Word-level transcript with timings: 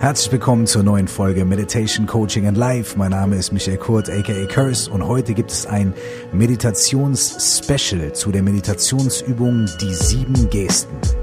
Herzlich 0.00 0.30
willkommen 0.30 0.68
zur 0.68 0.84
neuen 0.84 1.08
Folge 1.08 1.44
Meditation 1.44 2.06
Coaching 2.06 2.46
and 2.46 2.56
Life. 2.56 2.96
Mein 2.96 3.10
Name 3.10 3.34
ist 3.34 3.50
Michael 3.50 3.78
Kurt, 3.78 4.08
aka 4.08 4.46
Curse, 4.46 4.88
und 4.88 5.04
heute 5.04 5.34
gibt 5.34 5.50
es 5.50 5.66
ein 5.66 5.92
Meditations-Special 6.32 8.12
zu 8.12 8.30
der 8.30 8.44
Meditationsübung 8.44 9.68
Die 9.80 9.92
sieben 9.92 10.48
Gesten. 10.50 11.17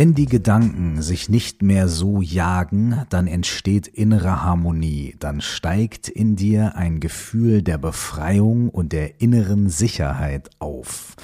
Wenn 0.00 0.14
die 0.14 0.24
Gedanken 0.24 1.02
sich 1.02 1.28
nicht 1.28 1.60
mehr 1.60 1.86
so 1.86 2.22
jagen, 2.22 3.02
dann 3.10 3.26
entsteht 3.26 3.86
innere 3.86 4.42
Harmonie, 4.42 5.14
dann 5.18 5.42
steigt 5.42 6.08
in 6.08 6.36
dir 6.36 6.74
ein 6.74 7.00
Gefühl 7.00 7.60
der 7.60 7.76
Befreiung 7.76 8.70
und 8.70 8.94
der 8.94 9.20
inneren 9.20 9.68
Sicherheit 9.68 10.48
auf. 10.58 11.16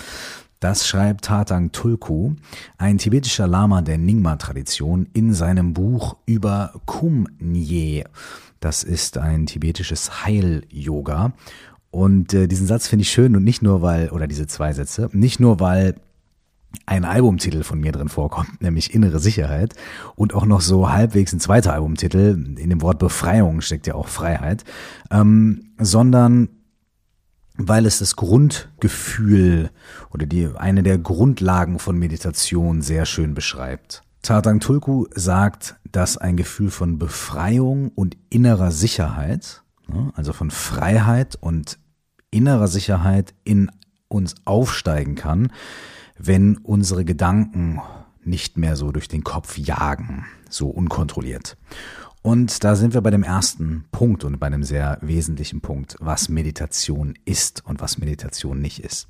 Das 0.60 0.86
schreibt 0.86 1.24
Tatang 1.24 1.72
Tulku, 1.72 2.34
ein 2.76 2.98
tibetischer 2.98 3.46
Lama 3.46 3.80
der 3.80 3.96
Nyingma-Tradition, 3.96 5.08
in 5.14 5.32
seinem 5.32 5.72
Buch 5.72 6.18
über 6.26 6.78
Kumnye. 6.84 8.04
Das 8.60 8.84
ist 8.84 9.16
ein 9.16 9.46
tibetisches 9.46 10.26
Heil-Yoga. 10.26 11.32
Und 11.90 12.34
äh, 12.34 12.46
diesen 12.46 12.66
Satz 12.66 12.88
finde 12.88 13.04
ich 13.04 13.10
schön 13.10 13.36
und 13.36 13.44
nicht 13.44 13.62
nur 13.62 13.80
weil, 13.80 14.10
oder 14.10 14.26
diese 14.26 14.46
zwei 14.46 14.74
Sätze, 14.74 15.08
nicht 15.14 15.40
nur 15.40 15.60
weil 15.60 15.94
ein 16.86 17.04
Albumtitel 17.04 17.62
von 17.62 17.80
mir 17.80 17.92
drin 17.92 18.08
vorkommt, 18.08 18.60
nämlich 18.60 18.94
Innere 18.94 19.18
Sicherheit. 19.18 19.74
Und 20.14 20.34
auch 20.34 20.46
noch 20.46 20.60
so 20.60 20.90
halbwegs 20.90 21.32
ein 21.32 21.40
zweiter 21.40 21.72
Albumtitel, 21.72 22.56
in 22.58 22.70
dem 22.70 22.82
Wort 22.82 22.98
Befreiung 22.98 23.60
steckt 23.60 23.86
ja 23.86 23.94
auch 23.94 24.08
Freiheit, 24.08 24.64
ähm, 25.10 25.72
sondern 25.78 26.48
weil 27.58 27.86
es 27.86 27.98
das 27.98 28.16
Grundgefühl 28.16 29.70
oder 30.10 30.26
die, 30.26 30.48
eine 30.56 30.82
der 30.82 30.98
Grundlagen 30.98 31.78
von 31.78 31.98
Meditation 31.98 32.82
sehr 32.82 33.06
schön 33.06 33.34
beschreibt. 33.34 34.02
Tatang 34.22 34.60
Tulku 34.60 35.06
sagt, 35.14 35.76
dass 35.90 36.18
ein 36.18 36.36
Gefühl 36.36 36.70
von 36.70 36.98
Befreiung 36.98 37.90
und 37.94 38.16
innerer 38.28 38.72
Sicherheit, 38.72 39.62
ne, 39.88 40.12
also 40.16 40.32
von 40.32 40.50
Freiheit 40.50 41.36
und 41.40 41.78
innerer 42.30 42.68
Sicherheit 42.68 43.34
in 43.44 43.70
uns 44.08 44.34
aufsteigen 44.44 45.14
kann, 45.14 45.52
wenn 46.18 46.56
unsere 46.58 47.04
Gedanken 47.04 47.80
nicht 48.24 48.56
mehr 48.56 48.76
so 48.76 48.92
durch 48.92 49.08
den 49.08 49.24
Kopf 49.24 49.56
jagen, 49.58 50.24
so 50.48 50.68
unkontrolliert. 50.68 51.56
Und 52.22 52.64
da 52.64 52.74
sind 52.74 52.92
wir 52.92 53.02
bei 53.02 53.10
dem 53.10 53.22
ersten 53.22 53.84
Punkt 53.92 54.24
und 54.24 54.40
bei 54.40 54.48
einem 54.48 54.64
sehr 54.64 54.98
wesentlichen 55.00 55.60
Punkt, 55.60 55.96
was 56.00 56.28
Meditation 56.28 57.14
ist 57.24 57.64
und 57.64 57.80
was 57.80 57.98
Meditation 57.98 58.60
nicht 58.60 58.80
ist. 58.80 59.06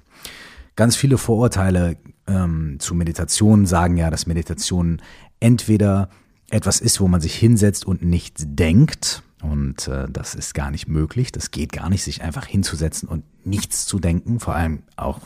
Ganz 0.74 0.96
viele 0.96 1.16
Vorurteile 1.16 1.96
ähm, 2.26 2.76
zu 2.78 2.94
Meditation 2.94 3.64
sagen 3.64 3.96
ja, 3.96 4.10
dass 4.10 4.26
Meditation 4.26 5.00
entweder 5.40 6.10
etwas 6.50 6.80
ist, 6.80 7.00
wo 7.00 7.08
man 7.08 7.22
sich 7.22 7.34
hinsetzt 7.34 7.86
und 7.86 8.02
nichts 8.02 8.44
denkt, 8.46 9.22
und 9.42 9.88
äh, 9.88 10.06
das 10.10 10.34
ist 10.34 10.54
gar 10.54 10.70
nicht 10.70 10.88
möglich, 10.88 11.32
das 11.32 11.50
geht 11.50 11.72
gar 11.72 11.88
nicht, 11.88 12.02
sich 12.02 12.22
einfach 12.22 12.46
hinzusetzen 12.46 13.08
und 13.08 13.24
nichts 13.46 13.86
zu 13.86 13.98
denken, 13.98 14.40
vor 14.40 14.54
allem 14.54 14.82
auch 14.96 15.20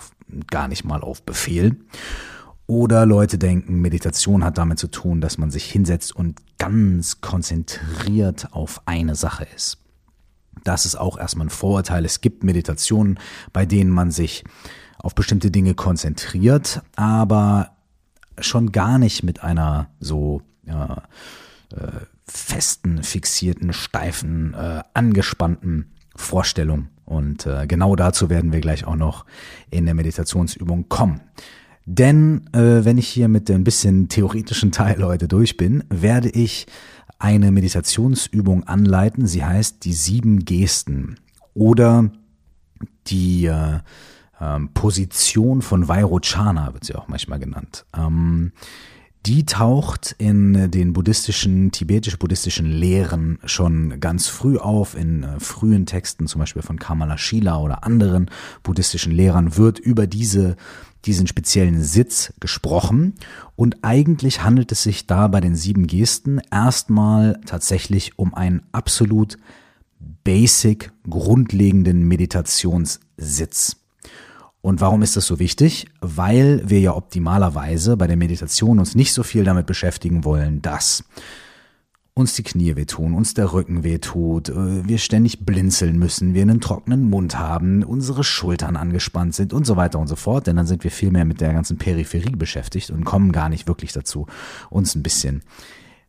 gar 0.50 0.68
nicht 0.68 0.84
mal 0.84 1.02
auf 1.02 1.22
Befehl. 1.22 1.76
Oder 2.66 3.04
Leute 3.04 3.36
denken, 3.36 3.80
Meditation 3.80 4.44
hat 4.44 4.58
damit 4.58 4.78
zu 4.78 4.86
tun, 4.86 5.20
dass 5.20 5.38
man 5.38 5.50
sich 5.50 5.64
hinsetzt 5.64 6.14
und 6.14 6.40
ganz 6.58 7.20
konzentriert 7.20 8.52
auf 8.52 8.82
eine 8.86 9.16
Sache 9.16 9.46
ist. 9.56 9.78
Das 10.62 10.86
ist 10.86 10.96
auch 10.96 11.18
erstmal 11.18 11.46
ein 11.46 11.50
Vorurteil. 11.50 12.04
Es 12.04 12.20
gibt 12.20 12.44
Meditationen, 12.44 13.18
bei 13.52 13.66
denen 13.66 13.90
man 13.90 14.10
sich 14.10 14.44
auf 14.98 15.14
bestimmte 15.14 15.50
Dinge 15.50 15.74
konzentriert, 15.74 16.82
aber 16.94 17.72
schon 18.38 18.70
gar 18.72 18.98
nicht 18.98 19.22
mit 19.22 19.42
einer 19.42 19.90
so 19.98 20.42
ja, 20.64 21.02
äh, 21.74 22.04
festen, 22.26 23.02
fixierten, 23.02 23.72
steifen, 23.72 24.54
äh, 24.54 24.82
angespannten 24.94 25.92
Vorstellung. 26.14 26.88
Und 27.10 27.44
äh, 27.44 27.66
genau 27.66 27.96
dazu 27.96 28.30
werden 28.30 28.52
wir 28.52 28.60
gleich 28.60 28.86
auch 28.86 28.94
noch 28.94 29.26
in 29.68 29.84
der 29.84 29.94
Meditationsübung 29.94 30.88
kommen. 30.88 31.20
Denn 31.84 32.46
äh, 32.52 32.84
wenn 32.84 32.98
ich 32.98 33.08
hier 33.08 33.26
mit 33.26 33.50
ein 33.50 33.64
bisschen 33.64 34.08
theoretischen 34.08 34.70
Teil 34.70 35.02
heute 35.02 35.26
durch 35.26 35.56
bin, 35.56 35.82
werde 35.90 36.30
ich 36.30 36.68
eine 37.18 37.50
Meditationsübung 37.50 38.62
anleiten. 38.62 39.26
Sie 39.26 39.44
heißt 39.44 39.84
die 39.84 39.92
sieben 39.92 40.44
Gesten 40.44 41.18
oder 41.52 42.12
die 43.08 43.46
äh, 43.46 43.80
äh, 44.38 44.60
Position 44.72 45.62
von 45.62 45.88
Vairochana 45.88 46.72
wird 46.74 46.84
sie 46.84 46.94
auch 46.94 47.08
manchmal 47.08 47.40
genannt. 47.40 47.86
Ähm, 47.92 48.52
die 49.26 49.44
taucht 49.44 50.14
in 50.18 50.70
den 50.70 50.92
buddhistischen, 50.94 51.72
tibetisch-buddhistischen 51.72 52.66
Lehren 52.66 53.38
schon 53.44 54.00
ganz 54.00 54.28
früh 54.28 54.56
auf. 54.56 54.94
In 54.94 55.24
äh, 55.24 55.40
frühen 55.40 55.84
Texten, 55.84 56.26
zum 56.26 56.38
Beispiel 56.38 56.62
von 56.62 56.78
Kamala 56.78 57.18
Shila 57.18 57.58
oder 57.58 57.84
anderen 57.84 58.30
buddhistischen 58.62 59.12
Lehrern, 59.12 59.56
wird 59.58 59.78
über 59.78 60.06
diese, 60.06 60.56
diesen 61.04 61.26
speziellen 61.26 61.82
Sitz 61.82 62.32
gesprochen. 62.40 63.14
Und 63.56 63.84
eigentlich 63.84 64.42
handelt 64.42 64.72
es 64.72 64.82
sich 64.82 65.06
da 65.06 65.28
bei 65.28 65.40
den 65.40 65.54
sieben 65.54 65.86
Gesten 65.86 66.40
erstmal 66.50 67.38
tatsächlich 67.44 68.18
um 68.18 68.32
einen 68.32 68.62
absolut 68.72 69.36
basic, 70.24 70.92
grundlegenden 71.08 72.08
Meditationssitz. 72.08 73.79
Und 74.62 74.80
warum 74.80 75.02
ist 75.02 75.16
das 75.16 75.26
so 75.26 75.38
wichtig? 75.38 75.86
Weil 76.00 76.62
wir 76.66 76.80
ja 76.80 76.94
optimalerweise 76.94 77.96
bei 77.96 78.06
der 78.06 78.16
Meditation 78.16 78.78
uns 78.78 78.94
nicht 78.94 79.12
so 79.12 79.22
viel 79.22 79.44
damit 79.44 79.66
beschäftigen 79.66 80.24
wollen, 80.24 80.60
dass 80.60 81.04
uns 82.14 82.34
die 82.34 82.42
Knie 82.42 82.76
wehtun, 82.76 83.14
uns 83.14 83.34
der 83.34 83.52
Rücken 83.52 83.82
wehtut, 83.82 84.48
äh, 84.50 84.86
wir 84.86 84.98
ständig 84.98 85.44
blinzeln 85.46 85.98
müssen, 85.98 86.34
wir 86.34 86.42
einen 86.42 86.60
trockenen 86.60 87.08
Mund 87.08 87.38
haben, 87.38 87.82
unsere 87.82 88.24
Schultern 88.24 88.76
angespannt 88.76 89.34
sind 89.34 89.52
und 89.52 89.64
so 89.64 89.76
weiter 89.76 89.98
und 89.98 90.08
so 90.08 90.16
fort, 90.16 90.46
denn 90.46 90.56
dann 90.56 90.66
sind 90.66 90.84
wir 90.84 90.90
viel 90.90 91.10
mehr 91.10 91.24
mit 91.24 91.40
der 91.40 91.52
ganzen 91.52 91.78
Peripherie 91.78 92.36
beschäftigt 92.36 92.90
und 92.90 93.04
kommen 93.04 93.32
gar 93.32 93.48
nicht 93.48 93.66
wirklich 93.66 93.92
dazu, 93.92 94.26
uns 94.68 94.94
ein 94.94 95.02
bisschen 95.02 95.42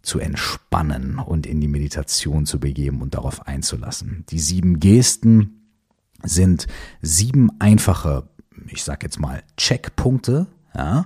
zu 0.01 0.19
entspannen 0.19 1.19
und 1.19 1.45
in 1.45 1.61
die 1.61 1.67
Meditation 1.67 2.45
zu 2.45 2.59
begeben 2.59 3.01
und 3.01 3.13
darauf 3.13 3.47
einzulassen. 3.47 4.25
Die 4.29 4.39
sieben 4.39 4.79
Gesten 4.79 5.61
sind 6.23 6.67
sieben 7.01 7.49
einfache 7.59 8.29
ich 8.67 8.83
sag 8.83 9.03
jetzt 9.03 9.19
mal, 9.19 9.43
Checkpunkte, 9.57 10.47
ja, 10.75 11.05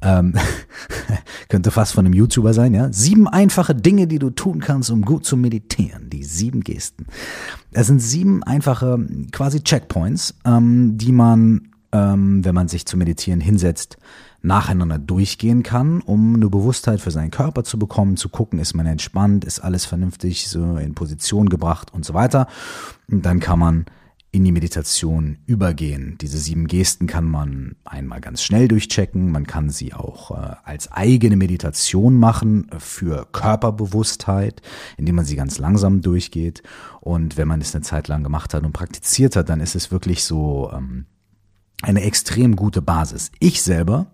ähm, 0.00 0.34
könnte 1.48 1.70
fast 1.70 1.92
von 1.92 2.06
einem 2.06 2.14
YouTuber 2.14 2.54
sein, 2.54 2.72
ja. 2.72 2.90
Sieben 2.92 3.28
einfache 3.28 3.74
Dinge, 3.74 4.06
die 4.06 4.18
du 4.18 4.30
tun 4.30 4.60
kannst, 4.60 4.90
um 4.90 5.02
gut 5.02 5.26
zu 5.26 5.36
meditieren. 5.36 6.08
Die 6.08 6.24
sieben 6.24 6.62
Gesten. 6.62 7.06
Es 7.72 7.86
sind 7.88 8.00
sieben 8.00 8.42
einfache 8.42 8.98
quasi 9.30 9.62
Checkpoints, 9.62 10.34
ähm, 10.46 10.96
die 10.96 11.12
man, 11.12 11.68
ähm, 11.92 12.44
wenn 12.44 12.54
man 12.54 12.68
sich 12.68 12.86
zu 12.86 12.96
meditieren 12.96 13.40
hinsetzt, 13.40 13.98
nacheinander 14.40 14.98
durchgehen 14.98 15.62
kann, 15.62 16.00
um 16.02 16.34
eine 16.34 16.48
Bewusstheit 16.48 17.00
für 17.00 17.10
seinen 17.10 17.30
Körper 17.30 17.64
zu 17.64 17.78
bekommen, 17.78 18.16
zu 18.16 18.28
gucken, 18.28 18.58
ist 18.58 18.74
man 18.74 18.86
entspannt, 18.86 19.44
ist 19.44 19.60
alles 19.60 19.86
vernünftig 19.86 20.48
so 20.48 20.76
in 20.76 20.94
Position 20.94 21.48
gebracht 21.48 21.92
und 21.92 22.04
so 22.04 22.14
weiter. 22.14 22.46
Und 23.10 23.24
dann 23.24 23.40
kann 23.40 23.58
man 23.58 23.86
in 24.34 24.42
die 24.42 24.50
Meditation 24.50 25.38
übergehen. 25.46 26.18
Diese 26.20 26.38
sieben 26.38 26.66
Gesten 26.66 27.06
kann 27.06 27.24
man 27.24 27.76
einmal 27.84 28.20
ganz 28.20 28.42
schnell 28.42 28.66
durchchecken, 28.66 29.30
man 29.30 29.46
kann 29.46 29.70
sie 29.70 29.94
auch 29.94 30.32
äh, 30.32 30.56
als 30.64 30.90
eigene 30.90 31.36
Meditation 31.36 32.18
machen 32.18 32.66
für 32.78 33.28
Körperbewusstheit, 33.30 34.60
indem 34.96 35.14
man 35.14 35.24
sie 35.24 35.36
ganz 35.36 35.58
langsam 35.58 36.00
durchgeht. 36.00 36.64
Und 37.00 37.36
wenn 37.36 37.46
man 37.46 37.60
es 37.60 37.76
eine 37.76 37.82
Zeit 37.82 38.08
lang 38.08 38.24
gemacht 38.24 38.54
hat 38.54 38.64
und 38.64 38.72
praktiziert 38.72 39.36
hat, 39.36 39.48
dann 39.50 39.60
ist 39.60 39.76
es 39.76 39.92
wirklich 39.92 40.24
so 40.24 40.68
ähm, 40.74 41.06
eine 41.82 42.02
extrem 42.02 42.56
gute 42.56 42.82
Basis. 42.82 43.30
Ich 43.38 43.62
selber 43.62 44.08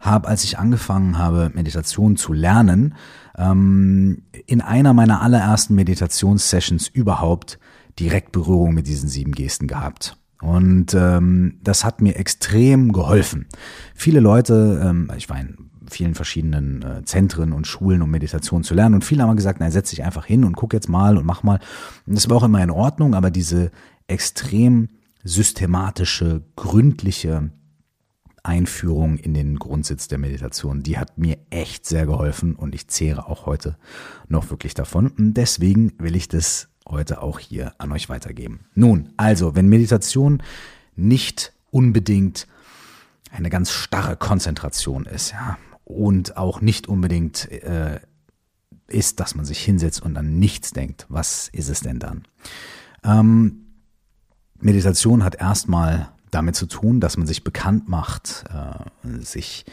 habe, 0.00 0.28
als 0.28 0.44
ich 0.44 0.58
angefangen 0.58 1.18
habe, 1.18 1.50
Meditation 1.52 2.16
zu 2.16 2.32
lernen, 2.32 2.94
ähm, 3.36 4.22
in 4.46 4.62
einer 4.62 4.94
meiner 4.94 5.20
allerersten 5.20 5.74
Meditationssessions 5.74 6.88
überhaupt 6.88 7.58
direkt 7.98 8.32
Berührung 8.32 8.74
mit 8.74 8.86
diesen 8.86 9.08
sieben 9.08 9.32
Gesten 9.32 9.66
gehabt. 9.66 10.16
Und 10.40 10.94
ähm, 10.94 11.58
das 11.62 11.84
hat 11.84 12.00
mir 12.00 12.16
extrem 12.16 12.92
geholfen. 12.92 13.46
Viele 13.94 14.20
Leute, 14.20 14.80
ähm, 14.84 15.10
ich 15.16 15.28
war 15.28 15.40
in 15.40 15.70
vielen 15.90 16.14
verschiedenen 16.14 16.82
äh, 16.82 17.04
Zentren 17.04 17.52
und 17.52 17.66
Schulen, 17.66 18.02
um 18.02 18.10
Meditation 18.10 18.62
zu 18.62 18.74
lernen, 18.74 18.96
und 18.96 19.04
viele 19.04 19.22
haben 19.22 19.36
gesagt, 19.36 19.60
nein, 19.60 19.72
setz 19.72 19.90
dich 19.90 20.04
einfach 20.04 20.26
hin 20.26 20.44
und 20.44 20.54
guck 20.54 20.72
jetzt 20.74 20.88
mal 20.88 21.16
und 21.16 21.26
mach 21.26 21.42
mal. 21.42 21.58
Und 22.06 22.14
das 22.14 22.28
war 22.30 22.36
auch 22.36 22.44
immer 22.44 22.62
in 22.62 22.70
Ordnung, 22.70 23.14
aber 23.14 23.30
diese 23.30 23.70
extrem 24.06 24.88
systematische, 25.24 26.42
gründliche 26.56 27.50
Einführung 28.44 29.18
in 29.18 29.34
den 29.34 29.58
Grundsitz 29.58 30.08
der 30.08 30.18
Meditation, 30.18 30.82
die 30.82 30.98
hat 30.98 31.18
mir 31.18 31.38
echt 31.50 31.84
sehr 31.84 32.06
geholfen 32.06 32.54
und 32.54 32.74
ich 32.74 32.88
zehre 32.88 33.26
auch 33.26 33.46
heute 33.46 33.76
noch 34.28 34.50
wirklich 34.50 34.74
davon. 34.74 35.08
Und 35.08 35.34
deswegen 35.34 35.92
will 35.98 36.16
ich 36.16 36.28
das 36.28 36.68
heute 36.88 37.22
auch 37.22 37.38
hier 37.38 37.74
an 37.78 37.92
euch 37.92 38.08
weitergeben. 38.08 38.60
Nun, 38.74 39.12
also, 39.16 39.54
wenn 39.54 39.68
Meditation 39.68 40.42
nicht 40.96 41.52
unbedingt 41.70 42.46
eine 43.30 43.50
ganz 43.50 43.70
starre 43.70 44.16
Konzentration 44.16 45.04
ist, 45.06 45.32
ja, 45.32 45.58
und 45.84 46.36
auch 46.36 46.60
nicht 46.60 46.88
unbedingt 46.88 47.50
äh, 47.50 48.00
ist, 48.88 49.20
dass 49.20 49.34
man 49.34 49.44
sich 49.44 49.62
hinsetzt 49.62 50.02
und 50.02 50.16
an 50.16 50.38
nichts 50.38 50.72
denkt. 50.72 51.06
Was 51.08 51.48
ist 51.48 51.68
es 51.68 51.80
denn 51.80 51.98
dann? 51.98 52.24
Ähm, 53.04 53.66
Meditation 54.60 55.24
hat 55.24 55.36
erstmal 55.36 56.10
damit 56.30 56.56
zu 56.56 56.66
tun, 56.66 57.00
dass 57.00 57.16
man 57.16 57.26
sich 57.26 57.44
bekannt 57.44 57.88
macht, 57.88 58.44
äh, 58.52 59.24
sich 59.24 59.64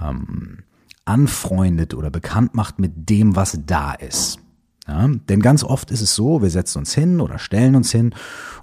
ähm, 0.00 0.64
anfreundet 1.04 1.94
oder 1.94 2.10
bekannt 2.10 2.54
macht 2.54 2.78
mit 2.78 3.08
dem, 3.08 3.36
was 3.36 3.58
da 3.64 3.92
ist. 3.92 4.38
Ja, 4.86 5.08
denn 5.08 5.40
ganz 5.40 5.64
oft 5.64 5.90
ist 5.90 6.02
es 6.02 6.14
so, 6.14 6.42
wir 6.42 6.50
setzen 6.50 6.78
uns 6.78 6.92
hin 6.94 7.20
oder 7.20 7.38
stellen 7.38 7.74
uns 7.74 7.90
hin 7.90 8.14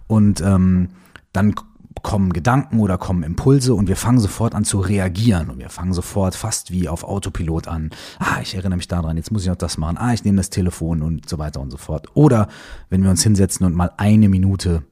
und 0.08 0.42
ähm, 0.42 0.90
dann 1.34 1.56
kommen 2.04 2.34
Gedanken 2.34 2.80
oder 2.80 2.98
kommen 2.98 3.24
Impulse 3.24 3.74
und 3.76 3.88
wir 3.88 3.96
fangen 3.96 4.20
sofort 4.20 4.56
an 4.56 4.64
zu 4.64 4.80
reagieren 4.80 5.50
und 5.50 5.60
wir 5.60 5.70
fangen 5.70 5.94
sofort 5.94 6.36
fast 6.36 6.72
wie 6.72 6.88
auf 6.88 7.04
Autopilot 7.04 7.68
an. 7.68 7.92
Ah, 8.20 8.40
ich 8.42 8.56
erinnere 8.56 8.78
mich 8.78 8.88
daran, 8.88 9.18
jetzt 9.18 9.32
muss 9.32 9.44
ich 9.44 9.50
noch 9.50 9.56
das 9.56 9.78
machen. 9.78 9.98
Ah, 9.98 10.14
ich 10.14 10.24
nehme 10.24 10.38
das 10.38 10.50
Telefon 10.50 11.02
und 11.02 11.30
so 11.30 11.38
weiter 11.38 11.62
und 11.62 11.70
so 11.70 11.78
fort. 11.78 12.08
Oder 12.16 12.48
wenn 12.90 13.04
wir 13.04 13.10
uns 13.10 13.24
hinsetzen 13.24 13.66
und 13.66 13.76
mal 13.76 13.92
eine 13.98 14.30
Minute, 14.30 14.84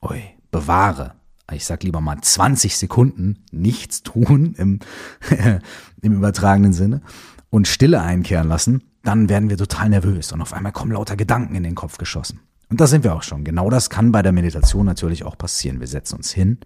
oi, 0.00 0.22
bewahre. 0.50 1.14
Ich 1.52 1.64
sag 1.64 1.82
lieber 1.82 2.00
mal 2.00 2.20
20 2.20 2.76
Sekunden 2.76 3.44
nichts 3.50 4.02
tun 4.02 4.54
im, 4.56 4.78
im 6.00 6.12
übertragenen 6.12 6.72
Sinne 6.72 7.02
und 7.50 7.68
Stille 7.68 8.00
einkehren 8.00 8.48
lassen, 8.48 8.82
dann 9.02 9.28
werden 9.28 9.50
wir 9.50 9.56
total 9.56 9.88
nervös 9.88 10.32
und 10.32 10.40
auf 10.40 10.52
einmal 10.52 10.72
kommen 10.72 10.92
lauter 10.92 11.16
Gedanken 11.16 11.54
in 11.54 11.62
den 11.62 11.74
Kopf 11.74 11.98
geschossen. 11.98 12.40
Und 12.68 12.80
da 12.80 12.86
sind 12.86 13.04
wir 13.04 13.14
auch 13.14 13.22
schon. 13.22 13.44
Genau 13.44 13.68
das 13.68 13.90
kann 13.90 14.12
bei 14.12 14.22
der 14.22 14.32
Meditation 14.32 14.86
natürlich 14.86 15.24
auch 15.24 15.36
passieren. 15.36 15.80
Wir 15.80 15.86
setzen 15.86 16.16
uns 16.16 16.32
hin, 16.32 16.58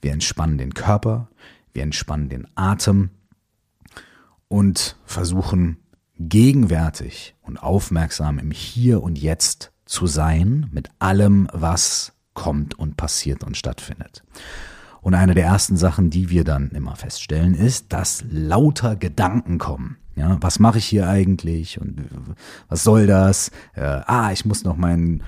wir 0.00 0.12
entspannen 0.12 0.58
den 0.58 0.74
Körper, 0.74 1.28
wir 1.72 1.82
entspannen 1.82 2.28
den 2.28 2.48
Atem 2.56 3.10
und 4.48 4.96
versuchen 5.04 5.78
gegenwärtig 6.18 7.34
und 7.42 7.58
aufmerksam 7.58 8.38
im 8.38 8.50
Hier 8.50 9.02
und 9.02 9.18
Jetzt 9.18 9.72
zu 9.84 10.06
sein 10.06 10.68
mit 10.72 10.90
allem, 10.98 11.48
was 11.52 12.12
kommt 12.34 12.78
und 12.78 12.96
passiert 12.96 13.44
und 13.44 13.56
stattfindet. 13.56 14.24
Und 15.00 15.14
eine 15.14 15.34
der 15.34 15.44
ersten 15.44 15.76
Sachen, 15.76 16.10
die 16.10 16.30
wir 16.30 16.42
dann 16.42 16.70
immer 16.70 16.96
feststellen, 16.96 17.54
ist, 17.54 17.92
dass 17.92 18.24
lauter 18.28 18.96
Gedanken 18.96 19.58
kommen. 19.58 19.98
Ja, 20.16 20.38
was 20.40 20.58
mache 20.58 20.78
ich 20.78 20.86
hier 20.86 21.08
eigentlich 21.08 21.78
und 21.80 22.02
was 22.68 22.82
soll 22.82 23.06
das? 23.06 23.50
Äh, 23.74 23.82
ah, 23.82 24.32
ich 24.32 24.46
muss 24.46 24.64
noch 24.64 24.76
meinen 24.76 25.22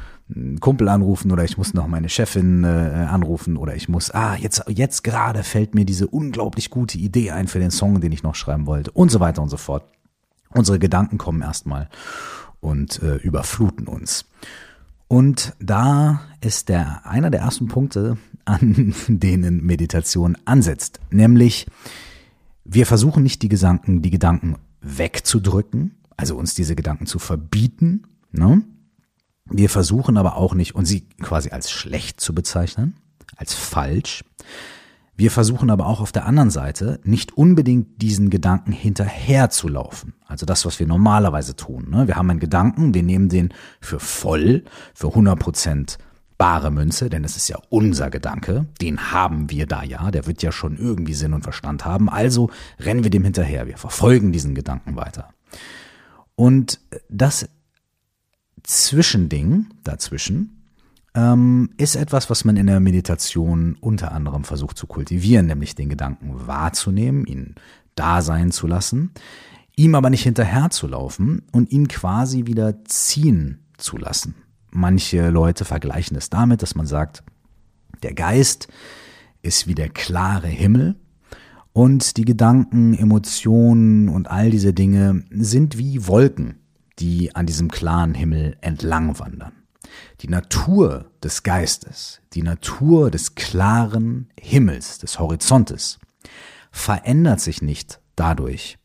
Kumpel 0.61 0.89
anrufen 0.89 1.31
oder 1.31 1.45
ich 1.45 1.57
muss 1.57 1.75
noch 1.75 1.87
meine 1.87 2.09
Chefin 2.09 2.65
äh, 2.65 2.67
anrufen 2.67 3.57
oder 3.57 3.75
ich 3.77 3.89
muss, 3.89 4.11
ah, 4.11 4.35
jetzt, 4.37 4.65
jetzt 4.69 5.05
gerade 5.05 5.43
fällt 5.43 5.75
mir 5.75 5.85
diese 5.85 6.07
unglaublich 6.07 6.71
gute 6.71 6.99
Idee 6.99 7.31
ein 7.31 7.49
für 7.49 7.59
den 7.59 7.71
Song, 7.71 8.01
den 8.01 8.13
ich 8.13 8.23
noch 8.23 8.35
schreiben 8.35 8.67
wollte 8.67 8.91
und 8.91 9.11
so 9.11 9.21
weiter 9.21 9.43
und 9.43 9.49
so 9.49 9.57
fort. 9.57 9.85
Unsere 10.51 10.79
Gedanken 10.79 11.19
kommen 11.19 11.43
erstmal 11.43 11.89
und 12.61 13.03
äh, 13.03 13.17
überfluten 13.17 13.87
uns. 13.87 14.27
Und 15.07 15.55
da 15.61 16.21
ist 16.43 16.69
der, 16.69 17.07
einer 17.07 17.31
der 17.31 17.41
ersten 17.41 17.69
Punkte, 17.69 18.19
an 18.45 18.95
denen 19.09 19.65
Meditation 19.65 20.37
ansetzt, 20.45 21.01
nämlich 21.11 21.67
wir 22.65 22.85
versuchen 22.85 23.23
nicht 23.23 23.41
die 23.41 23.49
Gedanken, 23.49 24.03
die 24.03 24.11
Gedanken 24.11 24.57
wegzudrücken, 24.81 25.97
also 26.17 26.37
uns 26.37 26.55
diese 26.55 26.77
Gedanken 26.77 27.07
zu 27.07 27.19
verbieten. 27.19 28.03
Ne? 28.33 28.63
Wir 29.47 29.71
versuchen 29.71 30.17
aber 30.17 30.37
auch 30.37 30.55
nicht, 30.55 30.75
und 30.75 30.85
sie 30.85 31.09
quasi 31.21 31.51
als 31.51 31.71
schlecht 31.71 32.21
zu 32.21 32.35
bezeichnen, 32.35 32.97
als 33.37 33.55
falsch. 33.55 34.25
Wir 35.17 35.33
versuchen 35.33 35.71
aber 35.71 35.87
auch 35.87 36.01
auf 36.01 36.13
der 36.13 36.27
anderen 36.27 36.51
Seite 36.51 37.01
nicht 37.03 37.37
unbedingt 37.37 38.01
diesen 38.01 38.31
Gedanken 38.31 38.71
hinterher 38.71 39.51
zu 39.51 39.67
laufen. 39.67 40.15
Also 40.27 40.47
das, 40.47 40.65
was 40.65 40.79
wir 40.79 40.87
normalerweise 40.87 41.57
tun. 41.57 41.91
Ne? 41.91 42.07
Wir 42.07 42.15
haben 42.15 42.31
einen 42.31 42.39
Gedanken, 42.39 42.95
wir 42.95 43.03
nehmen 43.03 43.29
den 43.29 43.53
für 43.81 43.99
voll, 43.99 44.65
für 44.95 45.09
100 45.09 45.37
Prozent 45.37 45.99
bare 46.39 46.71
Münze, 46.71 47.11
denn 47.11 47.25
es 47.25 47.37
ist 47.37 47.49
ja 47.49 47.59
unser 47.69 48.11
Gedanke, 48.11 48.67
den 48.81 49.13
haben 49.13 49.51
wir 49.51 49.67
da 49.67 49.83
ja, 49.83 50.11
der 50.13 50.27
wird 50.27 50.43
ja 50.43 50.53
schon 50.53 50.79
irgendwie 50.79 51.15
Sinn 51.15 51.35
und 51.35 51.43
Verstand 51.43 51.85
haben, 51.85 52.09
also 52.09 52.49
rennen 52.79 53.03
wir 53.03 53.11
dem 53.11 53.25
hinterher, 53.25 53.67
wir 53.67 53.77
verfolgen 53.77 54.33
diesen 54.33 54.55
Gedanken 54.55 54.97
weiter. 54.97 55.31
Und 56.37 56.81
das 57.09 57.49
Zwischending 58.63 59.67
dazwischen 59.83 60.63
ähm, 61.15 61.71
ist 61.77 61.97
etwas, 61.97 62.31
was 62.31 62.45
man 62.45 62.57
in 62.57 62.67
der 62.67 62.81
Meditation 62.81 63.77
unter 63.81 64.13
anderem 64.13 64.45
versucht 64.45 64.77
zu 64.79 64.87
kultivieren, 64.87 65.47
nämlich 65.47 65.75
den 65.75 65.89
Gedanken 65.89 66.47
wahrzunehmen, 66.47 67.25
ihn 67.27 67.57
da 67.97 68.23
sein 68.23 68.53
zu 68.53 68.69
lassen, 68.69 69.11
ihm 69.75 69.95
aber 69.97 70.11
nicht 70.11 70.23
hinterherzulaufen 70.23 71.43
und 71.51 71.73
ihn 71.73 71.89
quasi 71.89 72.47
wieder 72.47 72.85
ziehen 72.85 73.65
zu 73.77 73.97
lassen. 73.97 74.35
Manche 74.79 75.31
Leute 75.31 75.65
vergleichen 75.65 76.17
es 76.17 76.31
damit, 76.31 76.63
dass 76.63 76.77
man 76.77 76.87
sagt, 76.87 77.25
der 78.05 78.15
Geist 78.15 78.69
ist 79.43 79.67
wie 79.67 79.75
der 79.75 79.89
klare 79.89 80.47
Himmel 80.47 80.95
und 81.73 82.17
die 82.17 82.25
Gedanken, 82.25 82.95
Emotionen 82.95 84.09
und 84.09 84.31
all 84.31 84.51
diese 84.51 84.73
Dinge 84.73 85.25
sind 85.31 85.79
wie 85.79 86.07
Wolken, 86.07 86.61
die 87.01 87.35
an 87.35 87.45
diesem 87.45 87.73
klaren 87.73 88.15
Himmel 88.15 88.57
entlang 88.61 89.19
wandern. 89.19 89.51
Die 90.21 90.29
Natur 90.29 91.11
des 91.25 91.43
Geistes, 91.43 92.21
die 92.33 92.43
Natur 92.43 93.11
des 93.11 93.35
klaren 93.35 94.29
Himmels, 94.39 94.99
des 94.99 95.19
Horizontes, 95.19 95.99
verändert 96.71 97.41
sich 97.41 97.63
nicht 97.63 98.01
dadurch, 98.15 98.79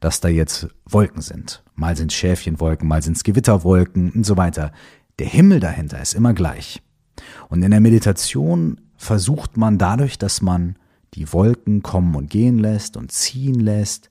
dass 0.00 0.20
da 0.20 0.28
jetzt 0.28 0.66
Wolken 0.84 1.22
sind. 1.22 1.62
Mal 1.76 1.96
sind 1.96 2.12
Schäfchenwolken, 2.12 2.88
mal 2.88 3.02
sind 3.02 3.16
es 3.16 3.22
Gewitterwolken 3.22 4.10
und 4.10 4.24
so 4.24 4.36
weiter. 4.36 4.72
Der 5.18 5.26
Himmel 5.26 5.60
dahinter 5.60 6.00
ist 6.00 6.14
immer 6.14 6.32
gleich. 6.32 6.82
Und 7.48 7.62
in 7.62 7.70
der 7.70 7.80
Meditation 7.80 8.80
versucht 8.96 9.56
man 9.56 9.78
dadurch, 9.78 10.18
dass 10.18 10.42
man 10.42 10.76
die 11.14 11.32
Wolken 11.32 11.82
kommen 11.82 12.14
und 12.14 12.30
gehen 12.30 12.58
lässt 12.58 12.96
und 12.96 13.10
ziehen 13.10 13.60
lässt, 13.60 14.10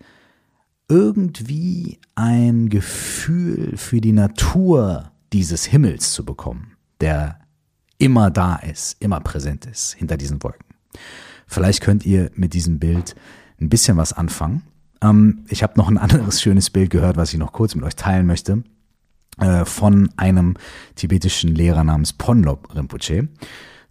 irgendwie 0.90 2.00
ein 2.16 2.70
Gefühl 2.70 3.78
für 3.78 4.02
die 4.02 4.14
Natur 4.14 5.12
dieses 5.34 5.66
Himmels 5.66 6.14
zu 6.14 6.26
bekommen, 6.26 6.78
der 7.02 7.40
immer 7.98 8.32
da 8.32 8.56
ist, 8.56 9.02
immer 9.02 9.20
präsent 9.20 9.66
ist 9.66 9.94
hinter 9.94 10.18
diesen 10.18 10.42
Wolken. 10.44 10.66
Vielleicht 11.46 11.82
könnt 11.82 12.06
ihr 12.06 12.32
mit 12.36 12.54
diesem 12.54 12.80
Bild 12.80 13.16
ein 13.60 13.70
bisschen 13.70 13.98
was 13.98 14.14
anfangen. 14.14 14.64
Ähm, 15.02 15.46
ich 15.50 15.64
habe 15.64 15.74
noch 15.78 15.88
ein 15.88 15.98
anderes 15.98 16.42
schönes 16.42 16.70
Bild 16.70 16.90
gehört, 16.90 17.18
was 17.18 17.34
ich 17.34 17.40
noch 17.40 17.54
kurz 17.54 17.76
mit 17.76 17.84
euch 17.84 17.96
teilen 17.96 18.26
möchte. 18.26 18.64
Äh, 19.40 19.66
von 19.66 20.10
einem 20.18 20.56
tibetischen 20.96 21.54
Lehrer 21.54 21.84
namens 21.84 22.12
Ponlop 22.12 22.76
Rinpoche. 22.76 23.28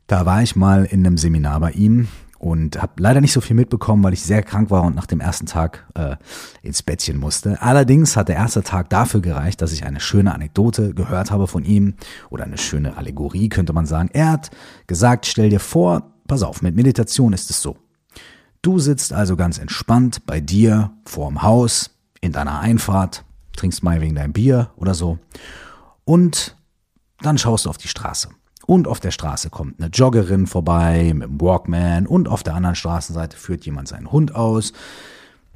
Da 0.09 0.27
war 0.27 0.43
ich 0.43 0.57
mal 0.57 0.85
in 0.85 1.07
einem 1.07 1.19
Seminar 1.19 1.61
bei 1.61 1.71
ihm 1.71 2.09
und 2.41 2.83
habe 2.83 2.95
leider 2.99 3.21
nicht 3.21 3.33
so 3.33 3.41
viel 3.41 3.55
mitbekommen, 3.55 4.03
weil 4.03 4.13
ich 4.13 4.23
sehr 4.23 4.43
krank 4.43 4.73
war 4.73 4.83
und 4.83 4.97
nach 4.97 5.07
dem 5.07 5.21
ersten 5.21 5.47
Tag 5.47 5.87
äh, 5.95 6.17
ins 6.63 6.83
Bettchen 6.83 7.19
musste. 7.19 7.63
Allerdings 7.63 8.17
hat 8.17 8.29
der 8.29 8.35
erste 8.35 8.65
Tag 8.65 8.91
dafür 8.91 9.21
gereicht, 9.21 9.63
dass 9.63 9.73
ich 9.73 9.85
eine 9.85 10.01
schöne 10.01 10.35
Anekdote 10.35 10.95
gehört 10.95 11.31
habe 11.31 11.47
von 11.47 11.65
ihm 11.65 11.95
oder 12.29 12.43
eine 12.43 12.59
schöne 12.59 12.97
Allegorie 12.97 13.49
könnte 13.49 13.73
man 13.73 13.87
sagen. 13.87 14.11
Er 14.13 14.33
hat 14.33 14.51
gesagt, 14.89 15.27
stell 15.27 15.51
dir 15.51 15.61
vor, 15.61 16.11
pass 16.27 16.43
auf, 16.43 16.61
mit 16.61 16.75
Meditation 16.75 17.33
ist 17.33 17.51
es 17.51 17.63
so. 17.63 17.77
Du 18.63 18.81
sitzt 18.81 19.13
also 19.13 19.37
ganz 19.37 19.59
entspannt 19.59 20.27
bei 20.27 20.41
dir 20.41 20.91
vorm 21.05 21.43
Haus 21.43 21.91
in 22.21 22.33
deiner 22.33 22.59
Einfahrt, 22.59 23.25
trinkst 23.57 23.83
mal 23.83 24.01
wegen 24.01 24.15
dein 24.15 24.33
Bier 24.33 24.71
oder 24.77 24.95
so. 24.95 25.19
Und 26.05 26.57
dann 27.21 27.39
schaust 27.39 27.65
du 27.65 27.71
auf 27.71 27.79
die 27.79 27.89
Straße. 27.89 28.29
Und 28.67 28.89
auf 28.89 28.99
der 28.99 29.13
Straße 29.13 29.49
kommt 29.49 29.81
eine 29.81 29.91
Joggerin 29.91 30.47
vorbei 30.47 31.13
mit 31.15 31.29
einem 31.29 31.41
Walkman 31.41 32.07
und 32.07 32.29
auf 32.29 32.43
der 32.43 32.55
anderen 32.55 32.75
Straßenseite 32.75 33.37
führt 33.37 33.65
jemand 33.65 33.89
seinen 33.89 34.11
Hund 34.11 34.35
aus. 34.35 34.73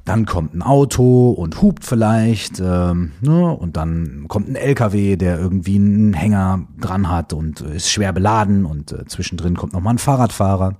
Dann 0.05 0.25
kommt 0.25 0.55
ein 0.55 0.63
Auto 0.63 1.29
und 1.29 1.61
hupt 1.61 1.83
vielleicht, 1.85 2.59
ähm, 2.59 3.11
ne? 3.21 3.51
und 3.51 3.77
dann 3.77 4.25
kommt 4.29 4.49
ein 4.49 4.55
LKW, 4.55 5.15
der 5.15 5.37
irgendwie 5.37 5.75
einen 5.75 6.13
Hänger 6.13 6.65
dran 6.79 7.09
hat 7.09 7.33
und 7.33 7.61
ist 7.61 7.91
schwer 7.91 8.11
beladen 8.13 8.65
und 8.65 8.93
äh, 8.93 9.05
zwischendrin 9.05 9.55
kommt 9.55 9.73
nochmal 9.73 9.95
ein 9.95 9.99
Fahrradfahrer. 9.99 10.77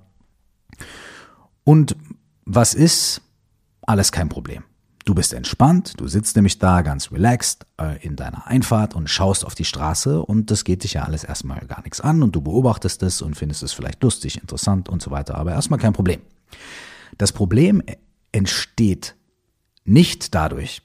Und 1.64 1.94
was 2.44 2.74
ist? 2.74 3.22
Alles 3.82 4.10
kein 4.10 4.28
Problem. 4.28 4.64
Du 5.04 5.14
bist 5.14 5.32
entspannt, 5.32 5.94
du 5.96 6.06
sitzt 6.06 6.36
nämlich 6.36 6.58
da 6.58 6.82
ganz 6.82 7.10
relaxed 7.10 7.66
äh, 7.80 8.00
in 8.06 8.14
deiner 8.14 8.46
Einfahrt 8.46 8.94
und 8.94 9.10
schaust 9.10 9.44
auf 9.44 9.56
die 9.56 9.64
Straße 9.64 10.22
und 10.22 10.50
das 10.50 10.62
geht 10.62 10.84
dich 10.84 10.94
ja 10.94 11.02
alles 11.02 11.24
erstmal 11.24 11.66
gar 11.66 11.82
nichts 11.82 12.00
an 12.00 12.22
und 12.22 12.36
du 12.36 12.40
beobachtest 12.40 13.02
es 13.02 13.20
und 13.20 13.34
findest 13.34 13.64
es 13.64 13.72
vielleicht 13.72 14.02
lustig, 14.02 14.40
interessant 14.40 14.88
und 14.88 15.02
so 15.02 15.10
weiter, 15.10 15.34
aber 15.36 15.52
erstmal 15.52 15.80
kein 15.80 15.92
Problem. 15.92 16.20
Das 17.18 17.32
Problem 17.32 17.82
entsteht 18.30 19.16
nicht 19.84 20.34
dadurch, 20.34 20.82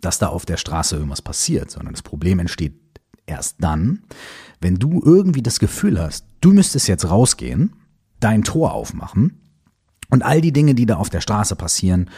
dass 0.00 0.18
da 0.18 0.28
auf 0.28 0.44
der 0.44 0.56
Straße 0.56 0.96
irgendwas 0.96 1.22
passiert, 1.22 1.70
sondern 1.70 1.94
das 1.94 2.02
Problem 2.02 2.40
entsteht 2.40 2.74
erst 3.26 3.56
dann, 3.60 4.02
wenn 4.60 4.76
du 4.76 5.00
irgendwie 5.04 5.42
das 5.42 5.60
Gefühl 5.60 6.00
hast, 6.00 6.26
du 6.40 6.52
müsstest 6.52 6.88
jetzt 6.88 7.08
rausgehen, 7.08 7.76
dein 8.18 8.42
Tor 8.42 8.72
aufmachen 8.72 9.40
und 10.10 10.22
all 10.22 10.40
die 10.40 10.52
Dinge, 10.52 10.74
die 10.74 10.86
da 10.86 10.96
auf 10.96 11.08
der 11.08 11.20
Straße 11.20 11.54
passieren, 11.54 12.10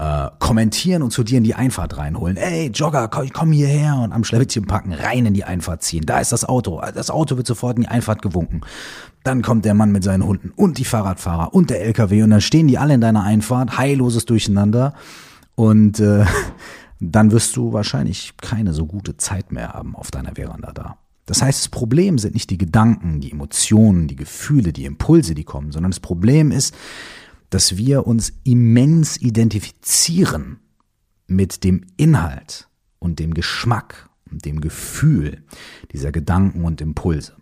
äh, 0.00 0.30
kommentieren 0.38 1.02
und 1.02 1.10
zu 1.10 1.22
dir 1.22 1.36
in 1.36 1.44
die 1.44 1.54
Einfahrt 1.54 1.98
reinholen. 1.98 2.38
Ey, 2.38 2.68
Jogger, 2.68 3.08
komm, 3.08 3.28
komm 3.34 3.52
hierher 3.52 3.96
und 3.96 4.12
am 4.12 4.24
Schleppchen 4.24 4.64
packen, 4.64 4.94
rein 4.94 5.26
in 5.26 5.34
die 5.34 5.44
Einfahrt 5.44 5.82
ziehen. 5.82 6.06
Da 6.06 6.20
ist 6.20 6.32
das 6.32 6.46
Auto. 6.46 6.80
Das 6.94 7.10
Auto 7.10 7.36
wird 7.36 7.46
sofort 7.46 7.76
in 7.76 7.82
die 7.82 7.88
Einfahrt 7.88 8.22
gewunken. 8.22 8.62
Dann 9.24 9.42
kommt 9.42 9.66
der 9.66 9.74
Mann 9.74 9.92
mit 9.92 10.02
seinen 10.02 10.24
Hunden 10.24 10.52
und 10.56 10.78
die 10.78 10.86
Fahrradfahrer 10.86 11.52
und 11.52 11.68
der 11.68 11.82
LKW 11.82 12.22
und 12.22 12.30
dann 12.30 12.40
stehen 12.40 12.66
die 12.66 12.78
alle 12.78 12.94
in 12.94 13.02
deiner 13.02 13.24
Einfahrt, 13.24 13.76
heilloses 13.76 14.24
Durcheinander 14.24 14.94
und 15.54 16.00
äh, 16.00 16.24
dann 17.00 17.30
wirst 17.30 17.54
du 17.56 17.74
wahrscheinlich 17.74 18.32
keine 18.40 18.72
so 18.72 18.86
gute 18.86 19.18
Zeit 19.18 19.52
mehr 19.52 19.74
haben 19.74 19.94
auf 19.94 20.10
deiner 20.10 20.34
Veranda 20.34 20.72
da. 20.72 20.96
Das 21.26 21.42
heißt, 21.42 21.60
das 21.60 21.68
Problem 21.68 22.16
sind 22.16 22.32
nicht 22.32 22.48
die 22.48 22.58
Gedanken, 22.58 23.20
die 23.20 23.32
Emotionen, 23.32 24.08
die 24.08 24.16
Gefühle, 24.16 24.72
die 24.72 24.86
Impulse, 24.86 25.34
die 25.34 25.44
kommen, 25.44 25.72
sondern 25.72 25.90
das 25.90 26.00
Problem 26.00 26.52
ist, 26.52 26.74
dass 27.50 27.76
wir 27.76 28.06
uns 28.06 28.32
immens 28.44 29.16
identifizieren 29.16 30.60
mit 31.26 31.64
dem 31.64 31.84
Inhalt 31.96 32.68
und 32.98 33.18
dem 33.18 33.34
Geschmack 33.34 34.08
und 34.30 34.44
dem 34.44 34.60
Gefühl 34.60 35.44
dieser 35.92 36.12
Gedanken 36.12 36.64
und 36.64 36.80
Impulse. 36.80 37.36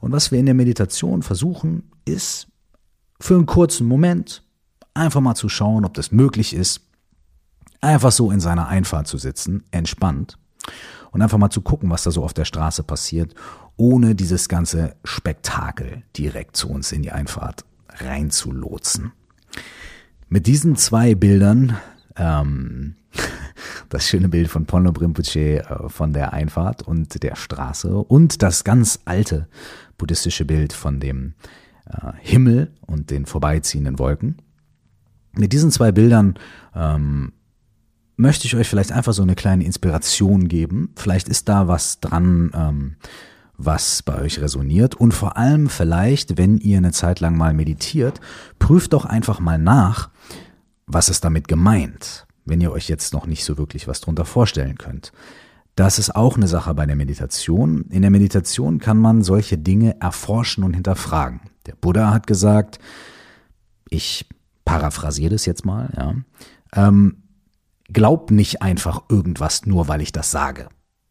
Und 0.00 0.12
was 0.12 0.30
wir 0.30 0.38
in 0.38 0.46
der 0.46 0.54
Meditation 0.54 1.22
versuchen, 1.22 1.90
ist 2.04 2.48
für 3.20 3.34
einen 3.34 3.46
kurzen 3.46 3.86
Moment 3.86 4.42
einfach 4.92 5.20
mal 5.20 5.34
zu 5.34 5.48
schauen, 5.48 5.84
ob 5.84 5.94
das 5.94 6.12
möglich 6.12 6.54
ist, 6.54 6.82
einfach 7.80 8.12
so 8.12 8.30
in 8.30 8.40
seiner 8.40 8.68
Einfahrt 8.68 9.06
zu 9.06 9.18
sitzen, 9.18 9.64
entspannt 9.70 10.38
und 11.10 11.22
einfach 11.22 11.38
mal 11.38 11.50
zu 11.50 11.60
gucken, 11.60 11.90
was 11.90 12.02
da 12.02 12.10
so 12.10 12.24
auf 12.24 12.34
der 12.34 12.44
Straße 12.44 12.82
passiert, 12.82 13.34
ohne 13.76 14.14
dieses 14.14 14.48
ganze 14.48 14.96
Spektakel 15.04 16.02
direkt 16.16 16.56
zu 16.56 16.68
uns 16.68 16.92
in 16.92 17.02
die 17.02 17.12
Einfahrt 17.12 17.64
reinzulotsen. 17.88 19.12
Mit 20.28 20.46
diesen 20.46 20.76
zwei 20.76 21.14
Bildern, 21.14 21.76
ähm, 22.16 22.96
das 23.88 24.08
schöne 24.08 24.28
Bild 24.28 24.48
von 24.48 24.66
Ponlo 24.66 24.90
Rinpoche 24.90 25.64
äh, 25.64 25.88
von 25.88 26.12
der 26.12 26.32
Einfahrt 26.32 26.82
und 26.82 27.22
der 27.22 27.36
Straße 27.36 27.96
und 27.96 28.42
das 28.42 28.64
ganz 28.64 29.00
alte 29.04 29.48
buddhistische 29.98 30.44
Bild 30.44 30.72
von 30.72 31.00
dem 31.00 31.34
äh, 31.86 32.12
Himmel 32.20 32.72
und 32.86 33.10
den 33.10 33.26
vorbeiziehenden 33.26 33.98
Wolken. 33.98 34.36
Mit 35.32 35.52
diesen 35.52 35.70
zwei 35.70 35.92
Bildern 35.92 36.34
ähm, 36.74 37.32
möchte 38.16 38.46
ich 38.46 38.56
euch 38.56 38.68
vielleicht 38.68 38.92
einfach 38.92 39.12
so 39.12 39.22
eine 39.22 39.34
kleine 39.34 39.64
Inspiration 39.64 40.48
geben. 40.48 40.92
Vielleicht 40.96 41.28
ist 41.28 41.48
da 41.48 41.68
was 41.68 42.00
dran, 42.00 42.50
ähm, 42.54 42.96
was 43.56 44.02
bei 44.02 44.20
euch 44.20 44.40
resoniert. 44.40 44.94
Und 44.94 45.12
vor 45.12 45.36
allem 45.36 45.68
vielleicht, 45.68 46.36
wenn 46.38 46.58
ihr 46.58 46.78
eine 46.78 46.92
Zeit 46.92 47.20
lang 47.20 47.36
mal 47.36 47.54
meditiert, 47.54 48.20
prüft 48.58 48.92
doch 48.92 49.04
einfach 49.04 49.40
mal 49.40 49.58
nach, 49.58 50.10
was 50.86 51.08
ist 51.08 51.24
damit 51.24 51.48
gemeint, 51.48 52.26
wenn 52.44 52.60
ihr 52.60 52.72
euch 52.72 52.88
jetzt 52.88 53.12
noch 53.12 53.26
nicht 53.26 53.44
so 53.44 53.56
wirklich 53.56 53.88
was 53.88 54.00
drunter 54.00 54.24
vorstellen 54.24 54.76
könnt. 54.76 55.12
Das 55.76 55.98
ist 55.98 56.14
auch 56.14 56.36
eine 56.36 56.46
Sache 56.46 56.74
bei 56.74 56.86
der 56.86 56.96
Meditation. 56.96 57.86
In 57.90 58.02
der 58.02 58.10
Meditation 58.10 58.78
kann 58.78 58.98
man 58.98 59.22
solche 59.22 59.58
Dinge 59.58 60.00
erforschen 60.00 60.62
und 60.62 60.74
hinterfragen. 60.74 61.40
Der 61.66 61.74
Buddha 61.74 62.12
hat 62.12 62.26
gesagt, 62.26 62.78
ich 63.88 64.28
paraphrasiere 64.64 65.30
das 65.30 65.46
jetzt 65.46 65.64
mal, 65.64 65.92
ja, 65.96 66.14
ähm, 66.74 67.24
glaub 67.92 68.30
nicht 68.30 68.62
einfach 68.62 69.02
irgendwas 69.08 69.66
nur, 69.66 69.88
weil 69.88 70.00
ich 70.00 70.12
das 70.12 70.30
sage, 70.30 70.68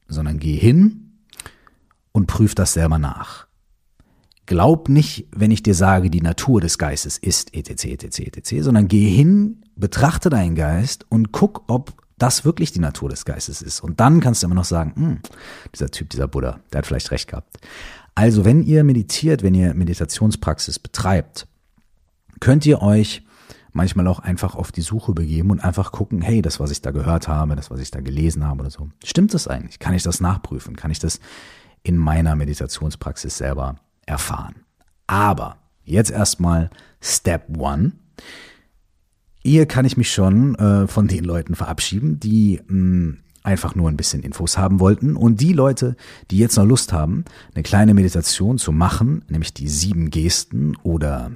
sondern 0.07 0.39
geh 0.39 0.55
hin 0.55 1.02
und 2.13 2.27
prüf 2.27 2.55
das 2.55 2.73
selber 2.73 2.97
nach. 2.97 3.47
Glaub 4.45 4.87
nicht, 4.87 5.27
wenn 5.31 5.51
ich 5.51 5.63
dir 5.63 5.75
sage, 5.75 6.09
die 6.09 6.21
Natur 6.21 6.61
des 6.61 6.77
Geistes 6.77 7.17
ist 7.17 7.53
etc. 7.53 7.85
etc. 7.85 8.19
etc., 8.19 8.55
sondern 8.61 8.87
geh 8.87 9.09
hin, 9.09 9.63
betrachte 9.75 10.29
deinen 10.29 10.55
Geist 10.55 11.05
und 11.09 11.31
guck, 11.31 11.63
ob 11.67 11.93
das 12.17 12.45
wirklich 12.45 12.71
die 12.71 12.79
Natur 12.79 13.09
des 13.09 13.25
Geistes 13.25 13.61
ist. 13.61 13.81
Und 13.81 13.99
dann 13.99 14.19
kannst 14.19 14.43
du 14.43 14.47
immer 14.47 14.55
noch 14.55 14.65
sagen, 14.65 14.93
hm, 14.95 15.19
dieser 15.73 15.89
Typ, 15.89 16.09
dieser 16.09 16.27
Buddha, 16.27 16.59
der 16.71 16.79
hat 16.79 16.85
vielleicht 16.85 17.11
recht 17.11 17.29
gehabt. 17.29 17.57
Also, 18.15 18.45
wenn 18.45 18.63
ihr 18.63 18.83
meditiert, 18.83 19.41
wenn 19.41 19.55
ihr 19.55 19.73
Meditationspraxis 19.73 20.79
betreibt, 20.79 21.47
könnt 22.39 22.65
ihr 22.65 22.81
euch 22.81 23.23
manchmal 23.71 24.07
auch 24.07 24.19
einfach 24.19 24.55
auf 24.55 24.71
die 24.71 24.81
Suche 24.81 25.13
begeben 25.13 25.49
und 25.49 25.63
einfach 25.63 25.91
gucken, 25.91 26.21
hey, 26.21 26.41
das, 26.41 26.59
was 26.59 26.69
ich 26.69 26.81
da 26.81 26.91
gehört 26.91 27.27
habe, 27.27 27.55
das, 27.55 27.71
was 27.71 27.79
ich 27.79 27.89
da 27.89 28.01
gelesen 28.01 28.45
habe 28.45 28.61
oder 28.61 28.69
so, 28.69 28.89
stimmt 29.03 29.33
das 29.33 29.47
eigentlich? 29.47 29.79
Kann 29.79 29.95
ich 29.95 30.03
das 30.03 30.21
nachprüfen? 30.21 30.75
Kann 30.75 30.91
ich 30.91 30.99
das 30.99 31.19
in 31.83 31.97
meiner 31.97 32.35
Meditationspraxis 32.35 33.37
selber 33.37 33.75
erfahren? 34.05 34.55
Aber 35.07 35.57
jetzt 35.83 36.11
erstmal 36.11 36.69
Step 37.01 37.57
One. 37.57 37.93
Hier 39.43 39.65
kann 39.65 39.85
ich 39.85 39.97
mich 39.97 40.11
schon 40.11 40.55
äh, 40.55 40.87
von 40.87 41.07
den 41.07 41.25
Leuten 41.25 41.55
verabschieden, 41.55 42.19
die 42.19 42.61
mh, 42.65 42.69
hm, 42.69 43.17
einfach 43.43 43.75
nur 43.75 43.89
ein 43.89 43.97
bisschen 43.97 44.23
Infos 44.23 44.57
haben 44.57 44.79
wollten. 44.79 45.15
Und 45.15 45.41
die 45.41 45.53
Leute, 45.53 45.95
die 46.31 46.37
jetzt 46.37 46.55
noch 46.55 46.65
Lust 46.65 46.93
haben, 46.93 47.25
eine 47.53 47.63
kleine 47.63 47.93
Meditation 47.93 48.57
zu 48.57 48.71
machen, 48.71 49.25
nämlich 49.27 49.53
die 49.53 49.67
sieben 49.67 50.09
Gesten 50.09 50.77
oder 50.83 51.31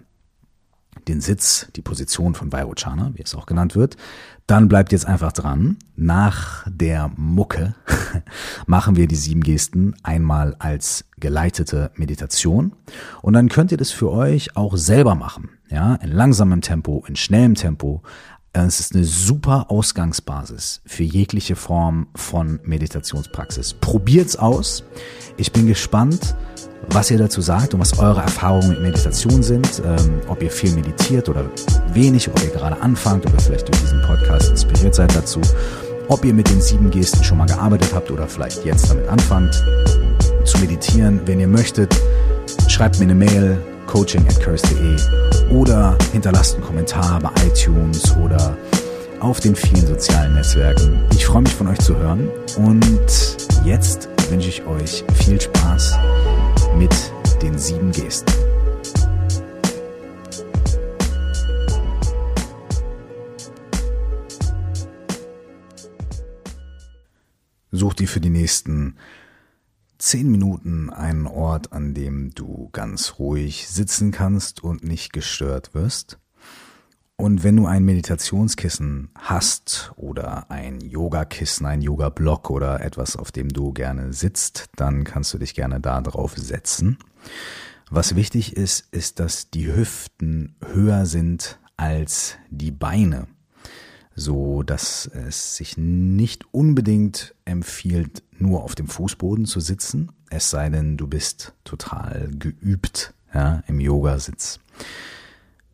den 1.08 1.22
Sitz, 1.22 1.68
die 1.76 1.82
Position 1.82 2.36
von 2.36 2.52
Vairochana, 2.52 3.12
wie 3.16 3.22
es 3.22 3.36
auch 3.36 3.46
genannt 3.46 3.76
wird, 3.76 3.98
dann 4.46 4.70
bleibt 4.70 4.92
jetzt 4.94 5.06
einfach 5.06 5.34
dran. 5.34 5.78
Nach 5.96 6.66
der 6.70 7.12
Mucke 7.16 7.76
machen 8.66 8.96
wir 8.96 9.08
die 9.08 9.16
sieben 9.16 9.42
Gesten 9.42 9.96
einmal 10.04 10.56
als 10.60 11.06
geleitete 11.20 11.92
Meditation. 11.96 12.74
Und 13.22 13.34
dann 13.34 13.50
könnt 13.50 13.72
ihr 13.72 13.78
das 13.78 13.92
für 13.92 14.12
euch 14.12 14.56
auch 14.56 14.78
selber 14.78 15.16
machen. 15.16 15.50
Ja, 15.70 15.96
in 15.96 16.12
langsamem 16.12 16.62
Tempo, 16.62 17.04
in 17.08 17.18
schnellem 17.18 17.56
Tempo. 17.56 18.02
Es 18.54 18.80
ist 18.80 18.96
eine 18.96 19.04
super 19.04 19.70
Ausgangsbasis 19.70 20.82
für 20.86 21.04
jegliche 21.04 21.56
Form 21.56 22.08
von 22.16 22.60
Meditationspraxis. 22.64 23.76
Probiert's 23.76 24.38
aus. 24.38 24.84
Ich 25.36 25.52
bin 25.52 25.68
gespannt, 25.68 26.36
was 26.90 27.12
ihr 27.12 27.18
dazu 27.18 27.42
sagt 27.42 27.74
und 27.74 27.80
was 27.80 28.00
eure 28.00 28.22
Erfahrungen 28.22 28.70
mit 28.70 28.82
Meditation 28.82 29.44
sind, 29.44 29.82
ähm, 29.86 30.22
ob 30.28 30.42
ihr 30.42 30.52
viel 30.52 30.72
meditiert 30.72 31.30
oder 31.30 31.46
wenig, 31.94 32.30
ob 32.30 32.42
ihr 32.44 32.50
gerade 32.50 32.82
anfangt 32.82 33.26
oder 33.26 33.40
vielleicht 33.40 33.68
durch 33.68 33.80
diesen 33.82 34.02
Podcast 34.02 34.50
inspiriert 34.50 34.96
seid 34.96 35.16
dazu, 35.16 35.42
ob 36.08 36.24
ihr 36.24 36.34
mit 36.34 36.50
den 36.50 36.62
sieben 36.62 36.90
Gesten 36.90 37.24
schon 37.24 37.38
mal 37.38 37.48
gearbeitet 37.48 37.92
habt 37.94 38.12
oder 38.12 38.28
vielleicht 38.28 38.64
jetzt 38.66 38.90
damit 38.90 39.08
anfangt 39.08 39.64
zu 40.46 40.58
meditieren. 40.60 41.22
Wenn 41.26 41.40
ihr 41.40 41.48
möchtet, 41.48 41.96
schreibt 42.68 43.00
mir 43.00 43.06
eine 43.06 43.16
Mail 43.16 43.58
coaching 43.86 44.26
at 44.28 44.40
curse.de 44.42 44.98
oder 45.52 45.98
hinterlasst 46.12 46.56
einen 46.56 46.64
Kommentar 46.64 47.20
bei 47.20 47.30
iTunes 47.46 48.16
oder 48.18 48.58
auf 49.20 49.40
den 49.40 49.56
vielen 49.56 49.88
sozialen 49.88 50.36
Netzwerken. 50.36 51.04
Ich 51.12 51.26
freue 51.26 51.42
mich 51.42 51.54
von 51.54 51.68
euch 51.68 51.80
zu 51.80 51.98
hören 51.98 52.30
und 52.58 52.86
jetzt 53.66 54.10
wünsche 54.30 54.50
ich 54.50 54.66
euch 54.66 55.04
viel 55.16 55.40
Spaß 55.40 55.98
mit 56.78 57.12
den 57.42 57.58
sieben 57.58 57.92
Gesten. 57.92 58.32
Such 67.72 67.96
dir 67.96 68.08
für 68.08 68.22
die 68.22 68.30
nächsten 68.30 68.98
zehn 69.98 70.30
Minuten 70.30 70.92
einen 70.92 71.26
Ort, 71.26 71.74
an 71.74 71.96
dem 71.96 72.32
du 72.36 72.70
ganz 72.72 73.16
ruhig 73.18 73.68
sitzen 73.68 74.12
kannst 74.12 74.64
und 74.64 74.84
nicht 74.84 75.14
gestört 75.14 75.74
wirst. 75.74 76.20
Und 77.20 77.44
wenn 77.44 77.56
du 77.56 77.66
ein 77.66 77.84
Meditationskissen 77.84 79.10
hast 79.18 79.92
oder 79.96 80.52
ein 80.52 80.80
Yogakissen, 80.82 81.66
ein 81.66 81.82
Yoga-Block 81.82 82.52
oder 82.52 82.82
etwas, 82.82 83.16
auf 83.16 83.32
dem 83.32 83.50
du 83.50 83.74
gerne 83.74 84.14
sitzt, 84.14 84.70
dann 84.76 85.04
kannst 85.04 85.34
du 85.34 85.40
dich 85.40 85.56
gerne 85.56 85.80
da 85.80 86.00
drauf 86.02 86.36
setzen. 86.38 87.00
Was 87.90 88.16
wichtig 88.16 88.56
ist, 88.56 88.88
ist, 88.92 89.20
dass 89.20 89.50
die 89.50 89.74
Hüften 89.74 90.56
höher 90.64 91.08
sind 91.08 91.58
als 91.76 92.36
die 92.52 92.72
Beine, 92.72 93.26
so 94.14 94.62
dass 94.62 95.08
es 95.08 95.56
sich 95.56 95.76
nicht 95.76 96.46
unbedingt 96.54 97.34
empfiehlt, 97.46 98.22
nur 98.38 98.64
auf 98.64 98.76
dem 98.76 98.88
Fußboden 98.88 99.46
zu 99.46 99.60
sitzen, 99.60 100.12
es 100.30 100.52
sei 100.52 100.70
denn, 100.70 100.98
du 100.98 101.08
bist 101.08 101.54
total 101.64 102.30
geübt 102.38 103.16
ja, 103.34 103.64
im 103.66 103.80
Yogasitz. 103.80 104.60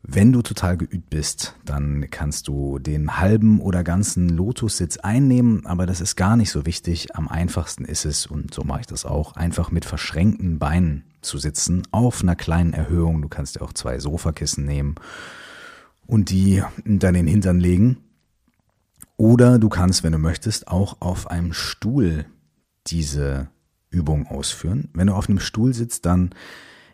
Wenn 0.06 0.34
du 0.34 0.42
total 0.42 0.76
geübt 0.76 1.10
bist, 1.10 1.56
dann 1.64 2.08
kannst 2.12 2.50
du 2.50 2.78
den 2.78 3.22
halben 3.22 3.62
oder 3.62 3.86
ganzen 3.86 4.28
Lotussitz 4.28 4.98
einnehmen, 4.98 5.66
aber 5.66 5.86
das 5.86 6.02
ist 6.02 6.18
gar 6.18 6.36
nicht 6.36 6.52
so 6.52 6.66
wichtig. 6.66 7.16
Am 7.16 7.30
einfachsten 7.30 7.86
ist 7.86 8.04
es, 8.04 8.28
und 8.28 8.54
so 8.54 8.66
mache 8.66 8.82
ich 8.82 8.88
das 8.88 9.06
auch, 9.06 9.38
einfach 9.38 9.72
mit 9.72 9.86
verschränkten 9.86 10.60
Beinen 10.60 11.06
zu 11.22 11.38
sitzen, 11.38 11.84
auf 11.92 12.22
einer 12.22 12.36
kleinen 12.36 12.74
Erhöhung. 12.74 13.22
Du 13.22 13.30
kannst 13.30 13.56
dir 13.56 13.62
auch 13.62 13.72
zwei 13.72 13.98
Sofakissen 14.00 14.66
nehmen 14.66 14.96
und 16.06 16.32
die 16.32 16.62
dann 16.84 17.16
in 17.16 17.26
den 17.26 17.28
Hintern 17.28 17.62
legen. 17.62 17.98
Oder 19.16 19.58
du 19.58 19.70
kannst, 19.70 20.04
wenn 20.04 20.12
du 20.12 20.18
möchtest, 20.18 20.68
auch 20.68 20.98
auf 21.00 21.32
einem 21.32 21.54
Stuhl 21.54 22.26
diese 22.88 23.48
Übung 23.90 24.28
ausführen. 24.28 24.90
Wenn 24.94 25.08
du 25.08 25.14
auf 25.14 25.30
einem 25.30 25.40
Stuhl 25.40 25.74
sitzt, 25.74 26.06
dann 26.06 26.32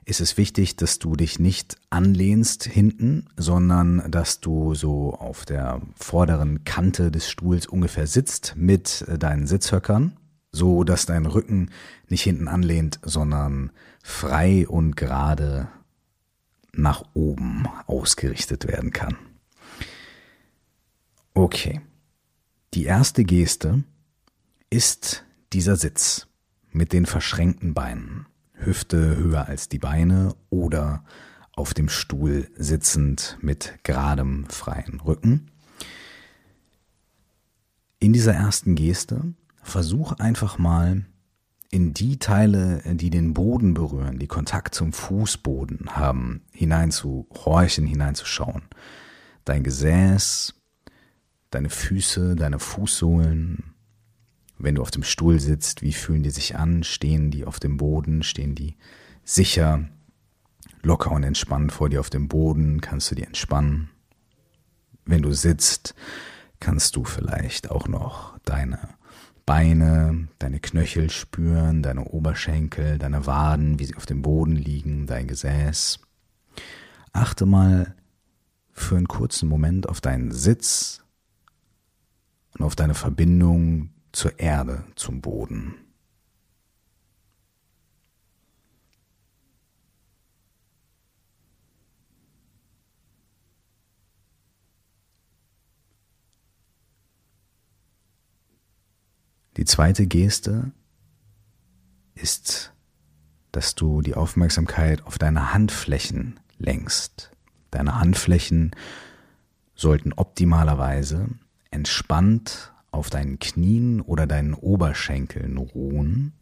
ist 0.09 0.21
es 0.21 0.37
wichtig, 0.37 0.75
dass 0.75 0.97
du 0.97 1.15
dich 1.15 1.37
nicht 1.37 1.77
anlehnst 1.91 2.63
hinten, 2.63 3.27
sondern 3.37 4.09
dass 4.09 4.39
du 4.39 4.73
so 4.73 5.13
auf 5.13 5.45
der 5.45 5.81
vorderen 5.95 6.63
Kante 6.63 7.11
des 7.11 7.29
Stuhls 7.29 7.67
ungefähr 7.67 8.07
sitzt 8.07 8.55
mit 8.57 9.05
deinen 9.07 9.45
Sitzhöckern, 9.45 10.17
so 10.51 10.83
dass 10.83 11.05
dein 11.05 11.27
Rücken 11.27 11.69
nicht 12.07 12.23
hinten 12.23 12.47
anlehnt, 12.47 12.99
sondern 13.03 13.71
frei 14.01 14.67
und 14.67 14.95
gerade 14.95 15.69
nach 16.73 17.03
oben 17.13 17.67
ausgerichtet 17.85 18.67
werden 18.67 18.91
kann. 18.91 19.15
Okay. 21.35 21.81
Die 22.73 22.85
erste 22.85 23.23
Geste 23.23 23.83
ist 24.69 25.23
dieser 25.53 25.75
Sitz 25.75 26.27
mit 26.71 26.93
den 26.93 27.05
verschränkten 27.05 27.73
Beinen. 27.73 28.25
Hüfte 28.59 29.17
höher 29.17 29.47
als 29.47 29.69
die 29.69 29.79
Beine 29.79 30.35
oder 30.49 31.03
auf 31.53 31.73
dem 31.73 31.89
Stuhl 31.89 32.49
sitzend 32.55 33.37
mit 33.41 33.79
geradem 33.83 34.45
freien 34.49 34.99
Rücken. 35.01 35.51
In 37.99 38.13
dieser 38.13 38.33
ersten 38.33 38.75
Geste 38.75 39.33
versuch 39.61 40.13
einfach 40.13 40.57
mal 40.57 41.05
in 41.71 41.93
die 41.93 42.17
Teile, 42.17 42.81
die 42.85 43.09
den 43.09 43.33
Boden 43.33 43.73
berühren, 43.73 44.19
die 44.19 44.27
Kontakt 44.27 44.73
zum 44.73 44.93
Fußboden 44.93 45.95
haben, 45.95 46.41
hineinzuhorchen, 46.51 47.85
hineinzuschauen. 47.85 48.63
Dein 49.45 49.63
Gesäß, 49.63 50.55
deine 51.51 51.69
Füße, 51.69 52.35
deine 52.35 52.59
Fußsohlen, 52.59 53.75
wenn 54.59 54.75
du 54.75 54.81
auf 54.81 54.91
dem 54.91 55.03
Stuhl 55.03 55.39
sitzt, 55.39 55.81
wie 55.81 55.93
fühlen 55.93 56.21
die 56.21 56.29
sich 56.29 56.57
an? 56.57 56.83
Stehen 56.83 57.31
die 57.31 57.45
auf 57.45 57.59
dem 57.59 57.77
Boden? 57.77 58.23
Stehen 58.23 58.55
die 58.55 58.75
sicher, 59.23 59.87
locker 60.83 61.11
und 61.11 61.23
entspannt 61.23 61.71
vor 61.71 61.89
dir 61.89 62.01
auf 62.01 62.09
dem 62.09 62.27
Boden? 62.27 62.81
Kannst 62.81 63.09
du 63.09 63.15
die 63.15 63.23
entspannen? 63.23 63.89
Wenn 65.05 65.21
du 65.21 65.31
sitzt, 65.31 65.95
kannst 66.59 66.97
du 66.97 67.05
vielleicht 67.05 67.71
auch 67.71 67.87
noch 67.87 68.37
deine 68.39 68.79
Beine, 69.45 70.27
deine 70.37 70.59
Knöchel 70.59 71.09
spüren, 71.09 71.81
deine 71.81 72.03
Oberschenkel, 72.03 72.99
deine 72.99 73.25
Waden, 73.25 73.79
wie 73.79 73.85
sie 73.85 73.95
auf 73.95 74.05
dem 74.05 74.21
Boden 74.21 74.55
liegen, 74.55 75.07
dein 75.07 75.25
Gesäß. 75.25 75.99
Achte 77.13 77.45
mal 77.45 77.95
für 78.71 78.97
einen 78.97 79.07
kurzen 79.07 79.49
Moment 79.49 79.89
auf 79.89 80.01
deinen 80.01 80.31
Sitz 80.31 81.01
und 82.57 82.63
auf 82.63 82.75
deine 82.75 82.93
Verbindung 82.93 83.89
zur 84.19 84.37
Erde, 84.37 84.83
zum 84.95 85.21
Boden. 85.21 85.75
Die 99.55 99.63
zweite 99.63 100.05
Geste 100.05 100.73
ist, 102.13 102.73
dass 103.53 103.73
du 103.73 104.01
die 104.01 104.15
Aufmerksamkeit 104.15 105.01
auf 105.05 105.17
deine 105.17 105.53
Handflächen 105.53 106.41
lenkst. 106.57 107.31
Deine 107.71 108.01
Handflächen 108.01 108.75
sollten 109.75 110.11
optimalerweise 110.11 111.29
entspannt 111.71 112.73
auf 112.91 113.09
deinen 113.09 113.39
Knien 113.39 114.01
oder 114.01 114.27
deinen 114.27 114.53
Oberschenkeln 114.53 115.57
ruhen. 115.57 116.33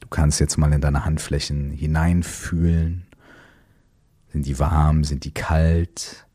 Du 0.00 0.08
kannst 0.08 0.40
jetzt 0.40 0.56
mal 0.56 0.72
in 0.72 0.80
deine 0.80 1.04
Handflächen 1.04 1.70
hineinfühlen. 1.70 3.06
Sind 4.32 4.46
die 4.46 4.58
warm? 4.58 5.04
Sind 5.04 5.24
die 5.24 5.34
kalt? 5.34 6.26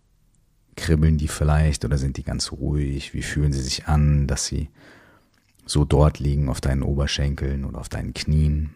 Kribbeln 0.76 1.18
die 1.18 1.28
vielleicht 1.28 1.86
oder 1.86 1.98
sind 1.98 2.18
die 2.18 2.24
ganz 2.24 2.52
ruhig? 2.52 3.14
Wie 3.14 3.22
fühlen 3.22 3.54
sie 3.54 3.62
sich 3.62 3.88
an, 3.88 4.28
dass 4.28 4.46
sie 4.46 4.70
so 5.66 5.86
dort 5.86 6.20
liegen 6.20 6.50
auf 6.50 6.62
deinen 6.62 6.84
Oberschenkeln 6.84 7.64
oder 7.66 7.80
auf 7.80 7.90
deinen 7.90 8.14
Knien? 8.14 8.72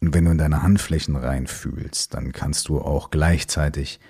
Und 0.00 0.14
wenn 0.14 0.24
du 0.24 0.30
in 0.30 0.38
deine 0.38 0.62
Handflächen 0.62 1.16
reinfühlst, 1.16 2.14
dann 2.14 2.32
kannst 2.32 2.68
du 2.68 2.80
auch 2.80 3.10
gleichzeitig 3.10 4.00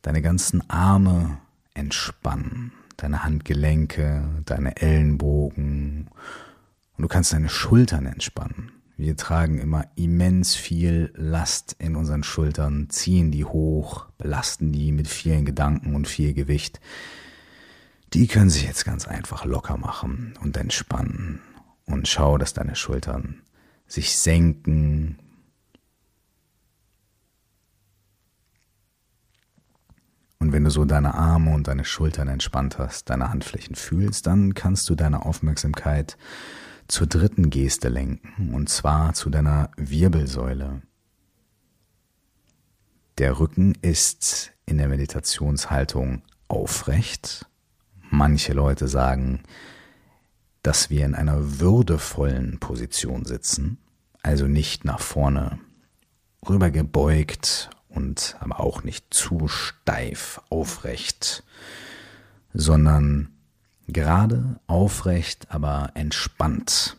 deine 0.00 0.22
ganzen 0.22 0.68
Arme 0.70 1.38
entspannen. 1.74 2.72
Deine 2.96 3.24
Handgelenke, 3.24 4.42
deine 4.44 4.76
Ellenbogen 4.76 6.08
und 6.96 7.02
du 7.02 7.08
kannst 7.08 7.32
deine 7.32 7.48
Schultern 7.48 8.06
entspannen. 8.06 8.70
Wir 8.96 9.16
tragen 9.16 9.58
immer 9.58 9.86
immens 9.96 10.54
viel 10.54 11.12
Last 11.16 11.74
in 11.80 11.96
unseren 11.96 12.22
Schultern, 12.22 12.88
ziehen 12.90 13.32
die 13.32 13.44
hoch, 13.44 14.06
belasten 14.18 14.70
die 14.70 14.92
mit 14.92 15.08
vielen 15.08 15.44
Gedanken 15.44 15.96
und 15.96 16.06
viel 16.06 16.32
Gewicht. 16.32 16.80
Die 18.12 18.28
können 18.28 18.50
sich 18.50 18.62
jetzt 18.62 18.84
ganz 18.84 19.08
einfach 19.08 19.44
locker 19.44 19.76
machen 19.76 20.34
und 20.40 20.56
entspannen. 20.56 21.40
Und 21.86 22.06
schau, 22.06 22.38
dass 22.38 22.54
deine 22.54 22.76
Schultern 22.76 23.42
sich 23.88 24.16
senken, 24.16 25.18
Und 30.44 30.52
wenn 30.52 30.64
du 30.64 30.70
so 30.70 30.84
deine 30.84 31.14
Arme 31.14 31.54
und 31.54 31.68
deine 31.68 31.86
Schultern 31.86 32.28
entspannt 32.28 32.76
hast, 32.76 33.08
deine 33.08 33.30
Handflächen 33.30 33.76
fühlst, 33.76 34.26
dann 34.26 34.52
kannst 34.52 34.90
du 34.90 34.94
deine 34.94 35.24
Aufmerksamkeit 35.24 36.18
zur 36.86 37.06
dritten 37.06 37.48
Geste 37.48 37.88
lenken, 37.88 38.52
und 38.52 38.68
zwar 38.68 39.14
zu 39.14 39.30
deiner 39.30 39.70
Wirbelsäule. 39.78 40.82
Der 43.16 43.40
Rücken 43.40 43.72
ist 43.80 44.52
in 44.66 44.76
der 44.76 44.88
Meditationshaltung 44.88 46.20
aufrecht. 46.48 47.46
Manche 48.10 48.52
Leute 48.52 48.86
sagen, 48.86 49.44
dass 50.62 50.90
wir 50.90 51.06
in 51.06 51.14
einer 51.14 51.58
würdevollen 51.58 52.60
Position 52.60 53.24
sitzen, 53.24 53.78
also 54.22 54.46
nicht 54.46 54.84
nach 54.84 55.00
vorne 55.00 55.58
rübergebeugt 56.46 57.70
und 57.94 58.36
aber 58.40 58.60
auch 58.60 58.82
nicht 58.82 59.12
zu 59.12 59.48
steif 59.48 60.40
aufrecht, 60.50 61.44
sondern 62.52 63.30
gerade 63.88 64.60
aufrecht, 64.66 65.46
aber 65.50 65.90
entspannt. 65.94 66.96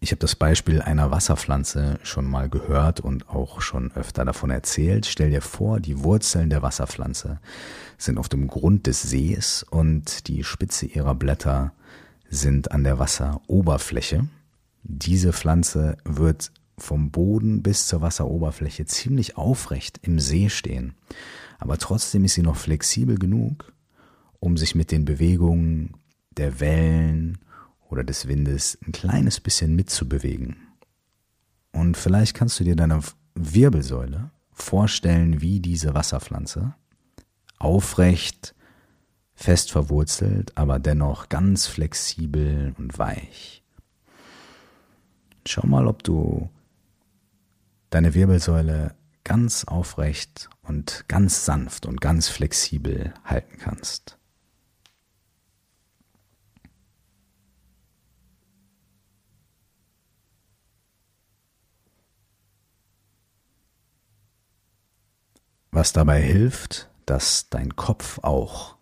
Ich 0.00 0.10
habe 0.10 0.20
das 0.20 0.34
Beispiel 0.34 0.82
einer 0.82 1.10
Wasserpflanze 1.10 1.98
schon 2.02 2.26
mal 2.26 2.50
gehört 2.50 3.00
und 3.00 3.30
auch 3.30 3.62
schon 3.62 3.90
öfter 3.92 4.26
davon 4.26 4.50
erzählt. 4.50 5.06
Stell 5.06 5.30
dir 5.30 5.40
vor, 5.40 5.80
die 5.80 6.02
Wurzeln 6.02 6.50
der 6.50 6.60
Wasserpflanze 6.60 7.40
sind 7.96 8.18
auf 8.18 8.28
dem 8.28 8.46
Grund 8.48 8.86
des 8.86 9.00
Sees 9.00 9.62
und 9.62 10.28
die 10.28 10.44
Spitze 10.44 10.84
ihrer 10.84 11.14
Blätter 11.14 11.72
sind 12.28 12.70
an 12.70 12.84
der 12.84 12.98
Wasseroberfläche. 12.98 14.28
Diese 14.82 15.32
Pflanze 15.32 15.96
wird 16.04 16.52
vom 16.78 17.10
Boden 17.10 17.62
bis 17.62 17.86
zur 17.86 18.00
Wasseroberfläche 18.00 18.86
ziemlich 18.86 19.36
aufrecht 19.36 20.00
im 20.02 20.18
See 20.18 20.48
stehen. 20.48 20.94
Aber 21.58 21.78
trotzdem 21.78 22.24
ist 22.24 22.34
sie 22.34 22.42
noch 22.42 22.56
flexibel 22.56 23.16
genug, 23.16 23.72
um 24.40 24.56
sich 24.56 24.74
mit 24.74 24.90
den 24.90 25.04
Bewegungen 25.04 25.94
der 26.36 26.60
Wellen 26.60 27.38
oder 27.88 28.04
des 28.04 28.26
Windes 28.26 28.78
ein 28.86 28.92
kleines 28.92 29.40
bisschen 29.40 29.76
mitzubewegen. 29.76 30.56
Und 31.72 31.96
vielleicht 31.96 32.34
kannst 32.34 32.58
du 32.60 32.64
dir 32.64 32.76
deine 32.76 33.00
Wirbelsäule 33.34 34.30
vorstellen 34.52 35.40
wie 35.40 35.60
diese 35.60 35.94
Wasserpflanze, 35.94 36.74
aufrecht, 37.58 38.54
fest 39.34 39.72
verwurzelt, 39.72 40.56
aber 40.56 40.78
dennoch 40.78 41.28
ganz 41.28 41.66
flexibel 41.66 42.74
und 42.78 42.98
weich. 42.98 43.62
Schau 45.46 45.66
mal, 45.66 45.86
ob 45.86 46.02
du 46.02 46.48
deine 47.94 48.14
Wirbelsäule 48.14 48.96
ganz 49.22 49.62
aufrecht 49.62 50.50
und 50.62 51.04
ganz 51.06 51.44
sanft 51.44 51.86
und 51.86 52.00
ganz 52.00 52.28
flexibel 52.28 53.14
halten 53.24 53.56
kannst. 53.58 54.18
Was 65.70 65.92
dabei 65.92 66.20
hilft, 66.20 66.90
dass 67.06 67.48
dein 67.48 67.76
Kopf 67.76 68.18
auch 68.22 68.76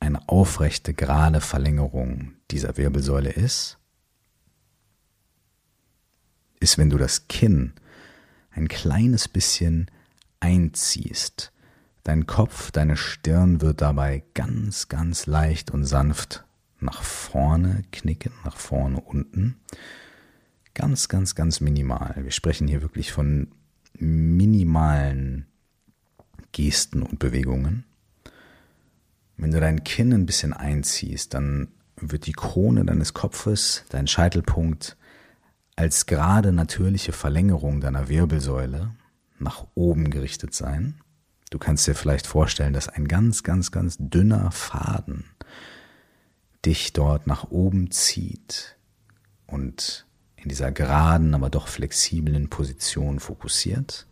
eine 0.00 0.28
aufrechte, 0.28 0.94
gerade 0.94 1.40
Verlängerung 1.40 2.32
dieser 2.50 2.76
Wirbelsäule 2.76 3.30
ist, 3.30 3.78
ist, 6.58 6.76
wenn 6.76 6.90
du 6.90 6.98
das 6.98 7.28
Kinn 7.28 7.74
ein 8.58 8.66
kleines 8.66 9.28
bisschen 9.28 9.88
einziehst. 10.40 11.52
Dein 12.02 12.26
Kopf, 12.26 12.72
deine 12.72 12.96
Stirn 12.96 13.60
wird 13.60 13.80
dabei 13.80 14.24
ganz, 14.34 14.88
ganz 14.88 15.26
leicht 15.26 15.70
und 15.70 15.84
sanft 15.84 16.44
nach 16.80 17.02
vorne 17.02 17.84
knicken, 17.92 18.32
nach 18.44 18.56
vorne 18.56 19.00
unten. 19.00 19.60
Ganz, 20.74 21.08
ganz, 21.08 21.36
ganz 21.36 21.60
minimal. 21.60 22.16
Wir 22.18 22.32
sprechen 22.32 22.66
hier 22.66 22.82
wirklich 22.82 23.12
von 23.12 23.52
minimalen 23.94 25.46
Gesten 26.50 27.02
und 27.02 27.20
Bewegungen. 27.20 27.84
Wenn 29.36 29.52
du 29.52 29.60
dein 29.60 29.84
Kinn 29.84 30.12
ein 30.12 30.26
bisschen 30.26 30.52
einziehst, 30.52 31.34
dann 31.34 31.68
wird 31.96 32.26
die 32.26 32.32
Krone 32.32 32.84
deines 32.84 33.14
Kopfes, 33.14 33.84
dein 33.90 34.08
Scheitelpunkt, 34.08 34.96
als 35.78 36.06
gerade 36.06 36.50
natürliche 36.50 37.12
Verlängerung 37.12 37.80
deiner 37.80 38.08
Wirbelsäule 38.08 38.96
nach 39.38 39.64
oben 39.76 40.10
gerichtet 40.10 40.52
sein. 40.52 41.00
Du 41.50 41.58
kannst 41.58 41.86
dir 41.86 41.94
vielleicht 41.94 42.26
vorstellen, 42.26 42.72
dass 42.72 42.88
ein 42.88 43.06
ganz, 43.06 43.44
ganz, 43.44 43.70
ganz 43.70 43.96
dünner 44.00 44.50
Faden 44.50 45.24
dich 46.66 46.94
dort 46.94 47.28
nach 47.28 47.50
oben 47.50 47.92
zieht 47.92 48.76
und 49.46 50.04
in 50.34 50.48
dieser 50.48 50.72
geraden, 50.72 51.32
aber 51.32 51.48
doch 51.48 51.68
flexiblen 51.68 52.50
Position 52.50 53.20
fokussiert. 53.20 54.08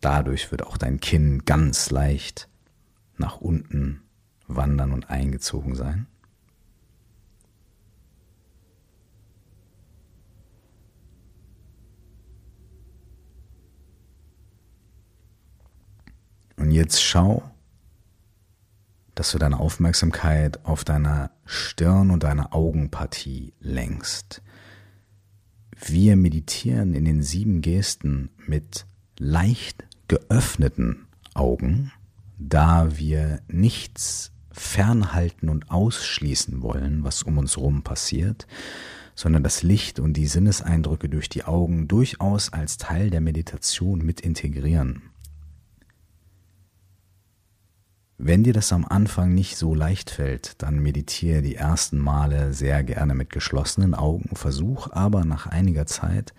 Dadurch 0.00 0.50
wird 0.50 0.66
auch 0.66 0.78
dein 0.78 1.00
Kinn 1.00 1.44
ganz 1.44 1.90
leicht 1.90 2.48
nach 3.18 3.42
unten 3.42 4.00
wandern 4.46 4.92
und 4.92 5.10
eingezogen 5.10 5.74
sein. 5.74 6.06
Jetzt 16.74 17.02
schau, 17.02 17.42
dass 19.14 19.30
du 19.30 19.38
deine 19.38 19.60
Aufmerksamkeit 19.60 20.64
auf 20.64 20.84
deiner 20.84 21.30
Stirn 21.44 22.10
und 22.10 22.24
deine 22.24 22.52
Augenpartie 22.52 23.52
lenkst. 23.60 24.42
Wir 25.86 26.16
meditieren 26.16 26.94
in 26.94 27.04
den 27.04 27.22
sieben 27.22 27.62
Gesten 27.62 28.30
mit 28.46 28.86
leicht 29.18 29.84
geöffneten 30.08 31.06
Augen, 31.34 31.92
da 32.38 32.96
wir 32.96 33.40
nichts 33.46 34.32
fernhalten 34.50 35.48
und 35.48 35.70
ausschließen 35.70 36.62
wollen, 36.62 37.04
was 37.04 37.22
um 37.22 37.38
uns 37.38 37.56
herum 37.56 37.82
passiert, 37.82 38.46
sondern 39.14 39.44
das 39.44 39.62
Licht 39.62 40.00
und 40.00 40.14
die 40.14 40.26
Sinneseindrücke 40.26 41.08
durch 41.08 41.28
die 41.28 41.44
Augen 41.44 41.86
durchaus 41.86 42.52
als 42.52 42.78
Teil 42.78 43.10
der 43.10 43.20
Meditation 43.20 44.04
mit 44.04 44.20
integrieren. 44.20 45.13
Wenn 48.16 48.44
dir 48.44 48.52
das 48.52 48.72
am 48.72 48.84
Anfang 48.84 49.34
nicht 49.34 49.56
so 49.56 49.74
leicht 49.74 50.08
fällt, 50.10 50.62
dann 50.62 50.78
meditiere 50.78 51.42
die 51.42 51.56
ersten 51.56 51.98
Male 51.98 52.52
sehr 52.52 52.84
gerne 52.84 53.14
mit 53.14 53.30
geschlossenen 53.30 53.94
Augen, 53.94 54.36
versuch 54.36 54.90
aber 54.92 55.24
nach 55.24 55.46
einiger 55.46 55.86
Zeit 55.86 56.32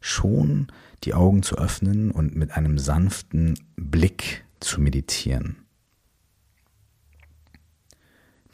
schon 0.00 0.68
die 1.04 1.14
Augen 1.14 1.42
zu 1.42 1.56
öffnen 1.56 2.10
und 2.10 2.34
mit 2.34 2.52
einem 2.52 2.78
sanften 2.78 3.58
Blick 3.76 4.44
zu 4.58 4.80
meditieren. 4.80 5.64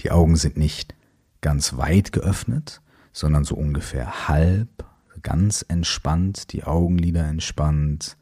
Die 0.01 0.11
Augen 0.11 0.37
sind 0.37 0.59
nicht 0.59 0.95
ganz 1.41 1.79
weit 1.79 2.13
geöffnet, 2.13 2.83
sondern 3.13 3.45
so 3.45 3.55
ungefähr 3.55 4.29
halb, 4.29 4.85
ganz 5.23 5.65
entspannt, 5.67 6.53
die 6.53 6.65
Augenlider 6.65 7.25
entspannt, 7.25 8.19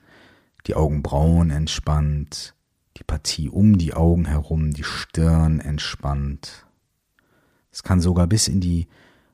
die 0.66 0.74
Augenbrauen 0.76 1.50
entspannt, 1.50 2.54
die 2.96 3.04
Partie 3.04 3.48
um 3.48 3.78
die 3.78 3.94
Augen 3.94 4.26
herum, 4.26 4.72
die 4.72 4.84
Stirn 4.84 5.60
entspannt. 5.60 6.66
Es 7.72 7.82
kann 7.82 8.00
sogar 8.00 8.26
bis 8.26 8.48
in 8.48 8.60
die 8.60 8.86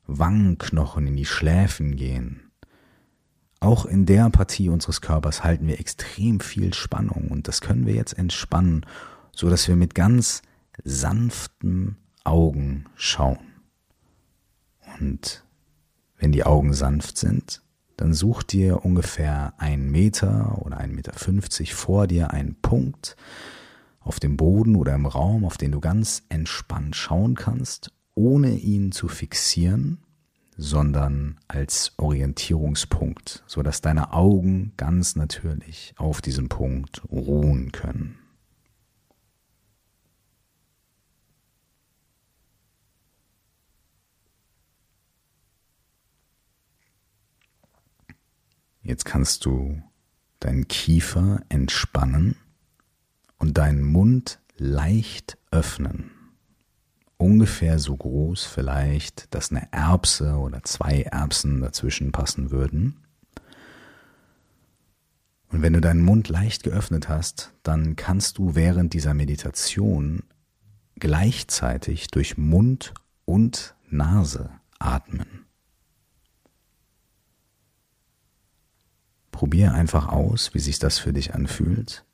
Wangenknochen, 0.06 1.06
in 1.06 1.16
die 1.16 1.26
Schläfen 1.26 1.96
gehen. 1.96 2.50
Auch 3.60 3.84
in 3.84 4.06
der 4.06 4.30
Partie 4.30 4.70
unseres 4.70 5.02
Körpers 5.02 5.44
halten 5.44 5.66
wir 5.66 5.78
extrem 5.78 6.40
viel 6.40 6.72
Spannung 6.72 7.28
und 7.28 7.46
das 7.46 7.60
können 7.60 7.84
wir 7.86 7.94
jetzt 7.94 8.16
entspannen, 8.16 8.86
so 9.32 9.50
dass 9.50 9.68
wir 9.68 9.76
mit 9.76 9.94
ganz 9.94 10.40
sanften 10.82 11.96
Augen 12.24 12.86
schauen. 12.94 13.38
Und 14.98 15.44
wenn 16.16 16.32
die 16.32 16.44
Augen 16.44 16.72
sanft 16.72 17.18
sind, 17.18 17.62
dann 18.00 18.14
such 18.14 18.42
dir 18.42 18.84
ungefähr 18.84 19.52
einen 19.58 19.90
Meter 19.90 20.62
oder 20.62 20.78
einen 20.78 20.94
Meter 20.94 21.12
fünfzig 21.12 21.74
vor 21.74 22.06
dir 22.06 22.30
einen 22.30 22.54
Punkt 22.54 23.14
auf 24.00 24.18
dem 24.18 24.38
Boden 24.38 24.74
oder 24.74 24.94
im 24.94 25.04
Raum, 25.04 25.44
auf 25.44 25.58
den 25.58 25.70
du 25.70 25.80
ganz 25.80 26.22
entspannt 26.30 26.96
schauen 26.96 27.34
kannst, 27.34 27.92
ohne 28.14 28.52
ihn 28.52 28.90
zu 28.90 29.08
fixieren, 29.08 29.98
sondern 30.56 31.38
als 31.46 31.92
Orientierungspunkt, 31.98 33.44
so 33.46 33.62
dass 33.62 33.82
deine 33.82 34.14
Augen 34.14 34.72
ganz 34.78 35.14
natürlich 35.14 35.92
auf 35.98 36.22
diesem 36.22 36.48
Punkt 36.48 37.02
ruhen 37.10 37.70
können. 37.70 38.19
Jetzt 48.90 49.04
kannst 49.04 49.44
du 49.44 49.80
deinen 50.40 50.66
Kiefer 50.66 51.42
entspannen 51.48 52.34
und 53.38 53.56
deinen 53.56 53.84
Mund 53.84 54.40
leicht 54.56 55.38
öffnen. 55.52 56.10
Ungefähr 57.16 57.78
so 57.78 57.96
groß 57.96 58.46
vielleicht, 58.46 59.32
dass 59.32 59.52
eine 59.52 59.72
Erbse 59.72 60.38
oder 60.38 60.64
zwei 60.64 61.02
Erbsen 61.02 61.60
dazwischen 61.60 62.10
passen 62.10 62.50
würden. 62.50 62.96
Und 65.52 65.62
wenn 65.62 65.74
du 65.74 65.80
deinen 65.80 66.02
Mund 66.02 66.28
leicht 66.28 66.64
geöffnet 66.64 67.08
hast, 67.08 67.52
dann 67.62 67.94
kannst 67.94 68.38
du 68.38 68.56
während 68.56 68.92
dieser 68.92 69.14
Meditation 69.14 70.24
gleichzeitig 70.96 72.08
durch 72.08 72.36
Mund 72.38 72.92
und 73.24 73.76
Nase 73.88 74.50
atmen. 74.80 75.46
Probier 79.40 79.72
einfach 79.72 80.06
aus, 80.06 80.52
wie 80.52 80.58
sich 80.58 80.80
das 80.80 80.98
für 80.98 81.14
dich 81.14 81.34
anfühlt. 81.34 82.04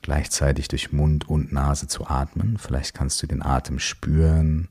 Gleichzeitig 0.00 0.68
durch 0.68 0.90
Mund 0.90 1.28
und 1.28 1.52
Nase 1.52 1.86
zu 1.86 2.06
atmen. 2.06 2.56
Vielleicht 2.56 2.94
kannst 2.94 3.22
du 3.22 3.26
den 3.26 3.42
Atem 3.42 3.78
spüren, 3.78 4.68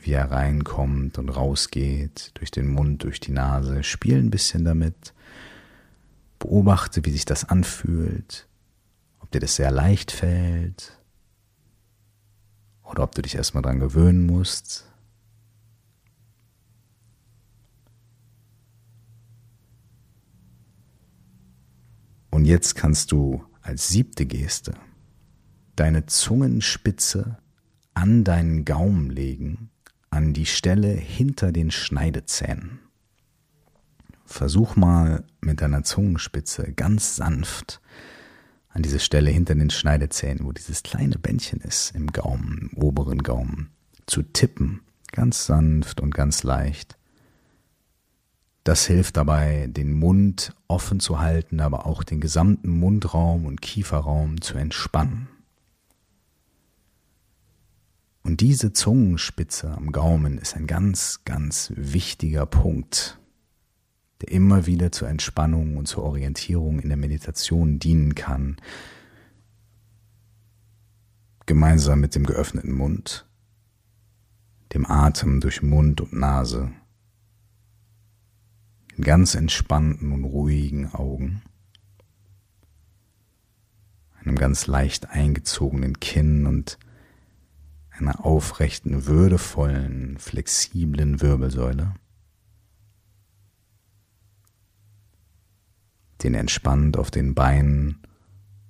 wie 0.00 0.12
er 0.12 0.30
reinkommt 0.30 1.18
und 1.18 1.28
rausgeht, 1.28 2.30
durch 2.32 2.50
den 2.50 2.68
Mund, 2.68 3.04
durch 3.04 3.20
die 3.20 3.32
Nase. 3.32 3.82
Spiel 3.82 4.16
ein 4.16 4.30
bisschen 4.30 4.64
damit. 4.64 5.12
Beobachte, 6.38 7.04
wie 7.04 7.10
sich 7.10 7.26
das 7.26 7.46
anfühlt, 7.46 8.48
ob 9.20 9.32
dir 9.32 9.40
das 9.40 9.56
sehr 9.56 9.70
leicht 9.70 10.12
fällt 10.12 10.98
oder 12.84 13.02
ob 13.02 13.14
du 13.14 13.20
dich 13.20 13.34
erstmal 13.34 13.62
dran 13.62 13.80
gewöhnen 13.80 14.24
musst. 14.24 14.90
Und 22.44 22.50
jetzt 22.50 22.74
kannst 22.74 23.10
du 23.10 23.42
als 23.62 23.88
siebte 23.88 24.26
Geste 24.26 24.74
deine 25.76 26.04
Zungenspitze 26.04 27.38
an 27.94 28.22
deinen 28.22 28.66
Gaumen 28.66 29.08
legen, 29.08 29.70
an 30.10 30.34
die 30.34 30.44
Stelle 30.44 30.88
hinter 30.88 31.52
den 31.52 31.70
Schneidezähnen. 31.70 32.80
Versuch 34.26 34.76
mal 34.76 35.24
mit 35.40 35.62
deiner 35.62 35.84
Zungenspitze 35.84 36.74
ganz 36.74 37.16
sanft 37.16 37.80
an 38.68 38.82
diese 38.82 39.00
Stelle 39.00 39.30
hinter 39.30 39.54
den 39.54 39.70
Schneidezähnen, 39.70 40.44
wo 40.44 40.52
dieses 40.52 40.82
kleine 40.82 41.18
Bändchen 41.18 41.62
ist 41.62 41.94
im 41.94 42.08
Gaumen, 42.08 42.68
im 42.72 42.82
oberen 42.82 43.22
Gaumen, 43.22 43.70
zu 44.04 44.22
tippen, 44.22 44.82
ganz 45.12 45.46
sanft 45.46 45.98
und 45.98 46.14
ganz 46.14 46.42
leicht. 46.42 46.98
Das 48.64 48.86
hilft 48.86 49.18
dabei, 49.18 49.66
den 49.66 49.92
Mund 49.92 50.54
offen 50.68 50.98
zu 50.98 51.20
halten, 51.20 51.60
aber 51.60 51.84
auch 51.84 52.02
den 52.02 52.18
gesamten 52.20 52.70
Mundraum 52.70 53.44
und 53.44 53.60
Kieferraum 53.60 54.40
zu 54.40 54.56
entspannen. 54.56 55.28
Und 58.22 58.40
diese 58.40 58.72
Zungenspitze 58.72 59.70
am 59.70 59.92
Gaumen 59.92 60.38
ist 60.38 60.56
ein 60.56 60.66
ganz, 60.66 61.20
ganz 61.26 61.74
wichtiger 61.76 62.46
Punkt, 62.46 63.18
der 64.22 64.30
immer 64.30 64.64
wieder 64.64 64.90
zur 64.90 65.08
Entspannung 65.08 65.76
und 65.76 65.86
zur 65.86 66.04
Orientierung 66.04 66.80
in 66.80 66.88
der 66.88 66.96
Meditation 66.96 67.78
dienen 67.78 68.14
kann, 68.14 68.56
gemeinsam 71.44 72.00
mit 72.00 72.14
dem 72.14 72.24
geöffneten 72.24 72.72
Mund, 72.72 73.26
dem 74.72 74.86
Atem 74.86 75.40
durch 75.40 75.60
Mund 75.60 76.00
und 76.00 76.14
Nase 76.14 76.72
in 78.96 79.04
ganz 79.04 79.34
entspannten 79.34 80.12
und 80.12 80.24
ruhigen 80.24 80.92
Augen, 80.92 81.42
einem 84.20 84.36
ganz 84.36 84.66
leicht 84.66 85.10
eingezogenen 85.10 86.00
Kinn 86.00 86.46
und 86.46 86.78
einer 87.90 88.24
aufrechten, 88.24 89.06
würdevollen, 89.06 90.18
flexiblen 90.18 91.20
Wirbelsäule, 91.20 91.94
den 96.22 96.34
entspannt 96.34 96.96
auf 96.96 97.10
den 97.10 97.34
Beinen 97.34 98.02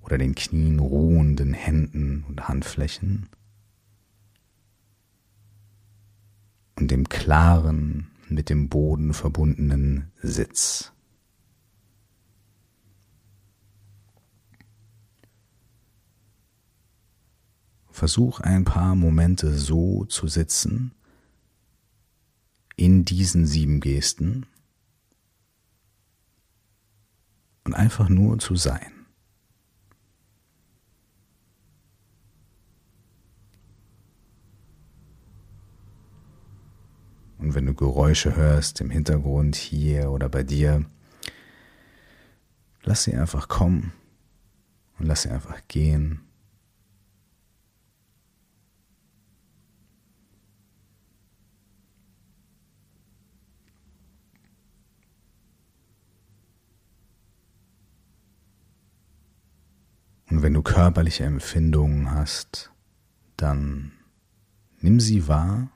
oder 0.01 0.17
den 0.17 0.35
Knien 0.35 0.79
ruhenden 0.79 1.53
Händen 1.53 2.23
und 2.27 2.47
Handflächen 2.47 3.29
und 6.75 6.91
dem 6.91 7.07
klaren, 7.09 8.11
mit 8.27 8.49
dem 8.49 8.69
Boden 8.69 9.13
verbundenen 9.13 10.11
Sitz. 10.21 10.91
Versuch 17.91 18.41
ein 18.41 18.65
paar 18.65 18.95
Momente 18.95 19.53
so 19.53 20.05
zu 20.05 20.27
sitzen, 20.27 20.93
in 22.75 23.05
diesen 23.05 23.45
sieben 23.45 23.79
Gesten 23.79 24.45
und 27.63 27.73
einfach 27.73 28.09
nur 28.09 28.37
zu 28.39 28.55
sein. 28.55 28.94
Wenn 37.55 37.67
du 37.67 37.73
Geräusche 37.73 38.35
hörst 38.35 38.81
im 38.81 38.89
Hintergrund 38.89 39.55
hier 39.55 40.11
oder 40.11 40.27
bei 40.27 40.43
dir, 40.43 40.83
lass 42.83 43.05
sie 43.05 43.15
einfach 43.15 43.47
kommen 43.47 43.93
und 44.99 45.05
lass 45.05 45.21
sie 45.21 45.29
einfach 45.29 45.61
gehen. 45.69 46.19
Und 60.29 60.41
wenn 60.41 60.53
du 60.53 60.61
körperliche 60.61 61.23
Empfindungen 61.23 62.11
hast, 62.11 62.73
dann 63.37 63.93
nimm 64.81 64.99
sie 64.99 65.29
wahr, 65.29 65.69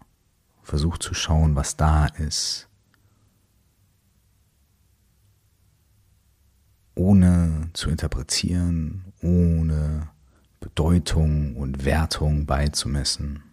versuch 0.70 1.00
zu 1.00 1.16
schauen, 1.16 1.56
was 1.56 1.76
da 1.76 2.06
ist, 2.06 2.70
ohne 6.94 7.70
zu 7.74 7.90
interpretieren, 7.90 9.14
ohne 9.22 10.10
Bedeutung 10.60 11.56
und 11.56 11.86
Wertung 11.86 12.46
beizumessen. 12.46 13.49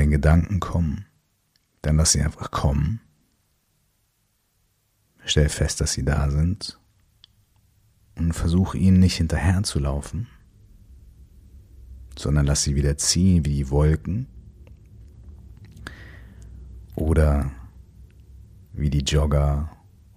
Wenn 0.00 0.10
Gedanken 0.10 0.60
kommen, 0.60 1.04
dann 1.82 1.98
lass 1.98 2.12
sie 2.12 2.22
einfach 2.22 2.50
kommen. 2.50 3.02
Stell 5.26 5.50
fest, 5.50 5.82
dass 5.82 5.92
sie 5.92 6.06
da 6.06 6.30
sind 6.30 6.80
und 8.16 8.32
versuch 8.32 8.74
ihnen 8.74 8.98
nicht 8.98 9.18
hinterher 9.18 9.62
zu 9.62 9.78
laufen, 9.78 10.26
sondern 12.18 12.46
lass 12.46 12.62
sie 12.62 12.76
wieder 12.76 12.96
ziehen 12.96 13.44
wie 13.44 13.56
die 13.56 13.68
Wolken 13.68 14.26
oder 16.94 17.50
wie 18.72 18.88
die 18.88 19.04
Jogger 19.04 19.70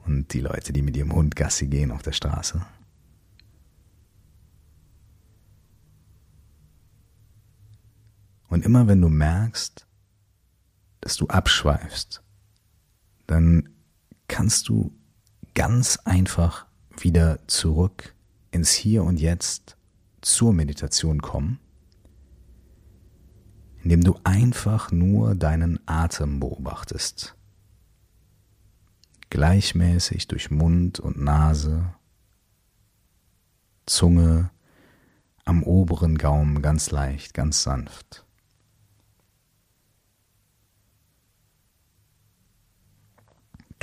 und 0.06 0.32
die 0.32 0.39
Leute, 0.39 0.72
die 0.72 0.82
mit 0.82 0.96
ihrem 0.96 1.12
Hund 1.12 1.36
Gassi 1.36 1.67
gehen 1.67 1.91
auf 1.91 2.04
der 2.04 2.13
Straße. 2.13 2.65
Und 8.54 8.63
immer 8.63 8.88
wenn 8.88 9.02
du 9.02 9.10
merkst, 9.10 9.88
dass 11.02 11.18
du 11.18 11.26
abschweifst, 11.26 12.22
dann 13.26 13.70
kannst 14.28 14.70
du 14.70 14.96
ganz 15.56 15.98
einfach 16.06 16.68
wieder 16.96 17.39
zurück 17.48 18.13
ins 18.52 18.70
Hier 18.70 19.06
und 19.06 19.20
Jetzt 19.20 19.76
zur 20.22 20.54
Meditation 20.54 21.20
kommen, 21.24 21.58
indem 23.82 24.04
du 24.04 24.20
einfach 24.24 24.92
nur 24.92 25.34
deinen 25.34 25.80
Atem 25.88 26.39
beobachtest. 26.39 27.36
Gleichmäßig 29.32 30.28
durch 30.28 30.52
Mund 30.52 31.00
und 31.00 31.20
Nase, 31.20 31.96
Zunge, 33.88 34.52
am 35.44 35.63
oberen 35.63 36.20
Gaumen 36.20 36.62
ganz 36.62 36.92
leicht, 36.92 37.34
ganz 37.34 37.63
sanft. 37.63 38.28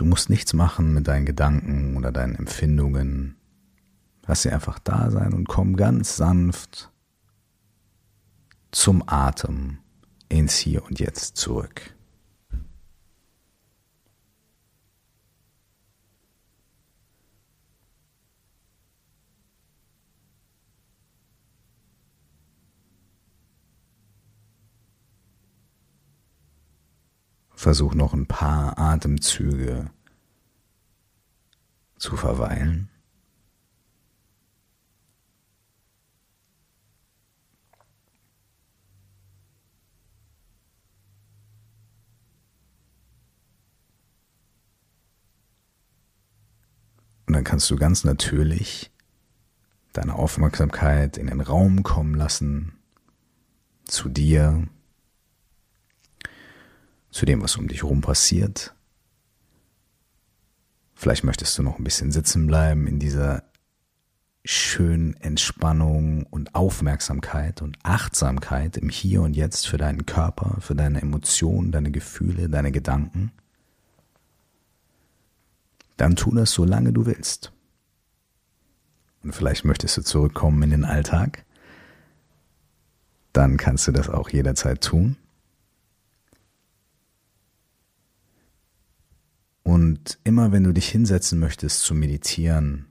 Du 0.00 0.06
musst 0.06 0.30
nichts 0.30 0.54
machen 0.54 0.94
mit 0.94 1.08
deinen 1.08 1.26
Gedanken 1.26 1.94
oder 1.98 2.10
deinen 2.10 2.34
Empfindungen. 2.34 3.36
Lass 4.26 4.40
sie 4.40 4.50
einfach 4.50 4.78
da 4.78 5.10
sein 5.10 5.34
und 5.34 5.46
komm 5.46 5.76
ganz 5.76 6.16
sanft 6.16 6.90
zum 8.70 9.06
Atem 9.06 9.76
ins 10.30 10.56
Hier 10.56 10.82
und 10.86 11.00
Jetzt 11.00 11.36
zurück. 11.36 11.94
Versuch 27.60 27.92
noch 27.94 28.14
ein 28.14 28.24
paar 28.24 28.78
Atemzüge 28.78 29.90
zu 31.98 32.16
verweilen. 32.16 32.88
Und 47.26 47.34
dann 47.34 47.44
kannst 47.44 47.70
du 47.70 47.76
ganz 47.76 48.04
natürlich 48.04 48.90
deine 49.92 50.14
Aufmerksamkeit 50.14 51.18
in 51.18 51.26
den 51.26 51.42
Raum 51.42 51.82
kommen 51.82 52.14
lassen, 52.14 52.72
zu 53.84 54.08
dir, 54.08 54.66
zu 57.10 57.26
dem, 57.26 57.42
was 57.42 57.56
um 57.56 57.68
dich 57.68 57.82
herum 57.82 58.00
passiert. 58.00 58.74
Vielleicht 60.94 61.24
möchtest 61.24 61.56
du 61.56 61.62
noch 61.62 61.78
ein 61.78 61.84
bisschen 61.84 62.12
sitzen 62.12 62.46
bleiben 62.46 62.86
in 62.86 62.98
dieser 62.98 63.42
schönen 64.44 65.14
Entspannung 65.14 66.26
und 66.26 66.54
Aufmerksamkeit 66.54 67.62
und 67.62 67.78
Achtsamkeit 67.82 68.76
im 68.76 68.88
Hier 68.88 69.22
und 69.22 69.34
Jetzt 69.34 69.68
für 69.68 69.76
deinen 69.76 70.06
Körper, 70.06 70.56
für 70.60 70.74
deine 70.74 71.02
Emotionen, 71.02 71.72
deine 71.72 71.90
Gefühle, 71.90 72.48
deine 72.48 72.72
Gedanken. 72.72 73.32
Dann 75.96 76.16
tu 76.16 76.34
das 76.34 76.52
so 76.52 76.64
lange 76.64 76.92
du 76.92 77.04
willst. 77.04 77.52
Und 79.22 79.34
vielleicht 79.34 79.64
möchtest 79.64 79.98
du 79.98 80.02
zurückkommen 80.02 80.62
in 80.62 80.70
den 80.70 80.84
Alltag. 80.84 81.44
Dann 83.34 83.58
kannst 83.58 83.86
du 83.86 83.92
das 83.92 84.08
auch 84.08 84.30
jederzeit 84.30 84.82
tun. 84.82 85.16
Und 89.70 90.18
immer 90.24 90.50
wenn 90.50 90.64
du 90.64 90.72
dich 90.72 90.88
hinsetzen 90.88 91.38
möchtest 91.38 91.82
zu 91.82 91.94
meditieren, 91.94 92.86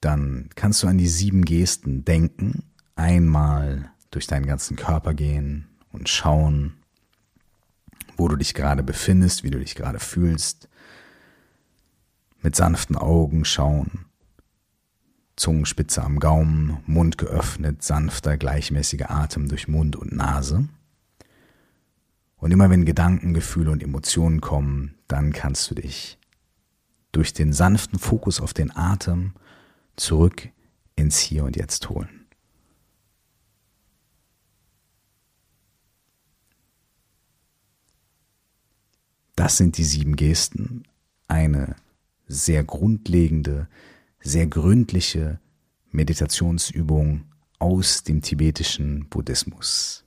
dann 0.00 0.48
kannst 0.54 0.82
du 0.82 0.86
an 0.86 0.96
die 0.96 1.08
sieben 1.08 1.44
Gesten 1.44 2.06
denken, 2.06 2.62
einmal 2.94 3.90
durch 4.10 4.26
deinen 4.26 4.46
ganzen 4.46 4.78
Körper 4.78 5.12
gehen 5.12 5.66
und 5.92 6.08
schauen, 6.08 6.72
wo 8.16 8.28
du 8.28 8.36
dich 8.36 8.54
gerade 8.54 8.82
befindest, 8.82 9.44
wie 9.44 9.50
du 9.50 9.58
dich 9.58 9.74
gerade 9.74 9.98
fühlst, 9.98 10.70
mit 12.40 12.56
sanften 12.56 12.96
Augen 12.96 13.44
schauen, 13.44 14.06
Zungenspitze 15.36 16.02
am 16.02 16.18
Gaumen, 16.18 16.78
Mund 16.86 17.18
geöffnet, 17.18 17.82
sanfter, 17.82 18.38
gleichmäßiger 18.38 19.10
Atem 19.10 19.50
durch 19.50 19.68
Mund 19.68 19.96
und 19.96 20.16
Nase. 20.16 20.66
Und 22.46 22.52
immer 22.52 22.70
wenn 22.70 22.84
Gedanken, 22.84 23.34
Gefühle 23.34 23.72
und 23.72 23.82
Emotionen 23.82 24.40
kommen, 24.40 24.94
dann 25.08 25.32
kannst 25.32 25.68
du 25.68 25.74
dich 25.74 26.16
durch 27.10 27.32
den 27.32 27.52
sanften 27.52 27.98
Fokus 27.98 28.40
auf 28.40 28.54
den 28.54 28.70
Atem 28.70 29.32
zurück 29.96 30.50
ins 30.94 31.18
Hier 31.18 31.42
und 31.42 31.56
Jetzt 31.56 31.88
holen. 31.88 32.28
Das 39.34 39.56
sind 39.56 39.76
die 39.76 39.82
sieben 39.82 40.14
Gesten. 40.14 40.84
Eine 41.26 41.74
sehr 42.28 42.62
grundlegende, 42.62 43.66
sehr 44.20 44.46
gründliche 44.46 45.40
Meditationsübung 45.90 47.24
aus 47.58 48.04
dem 48.04 48.22
tibetischen 48.22 49.08
Buddhismus. 49.08 50.05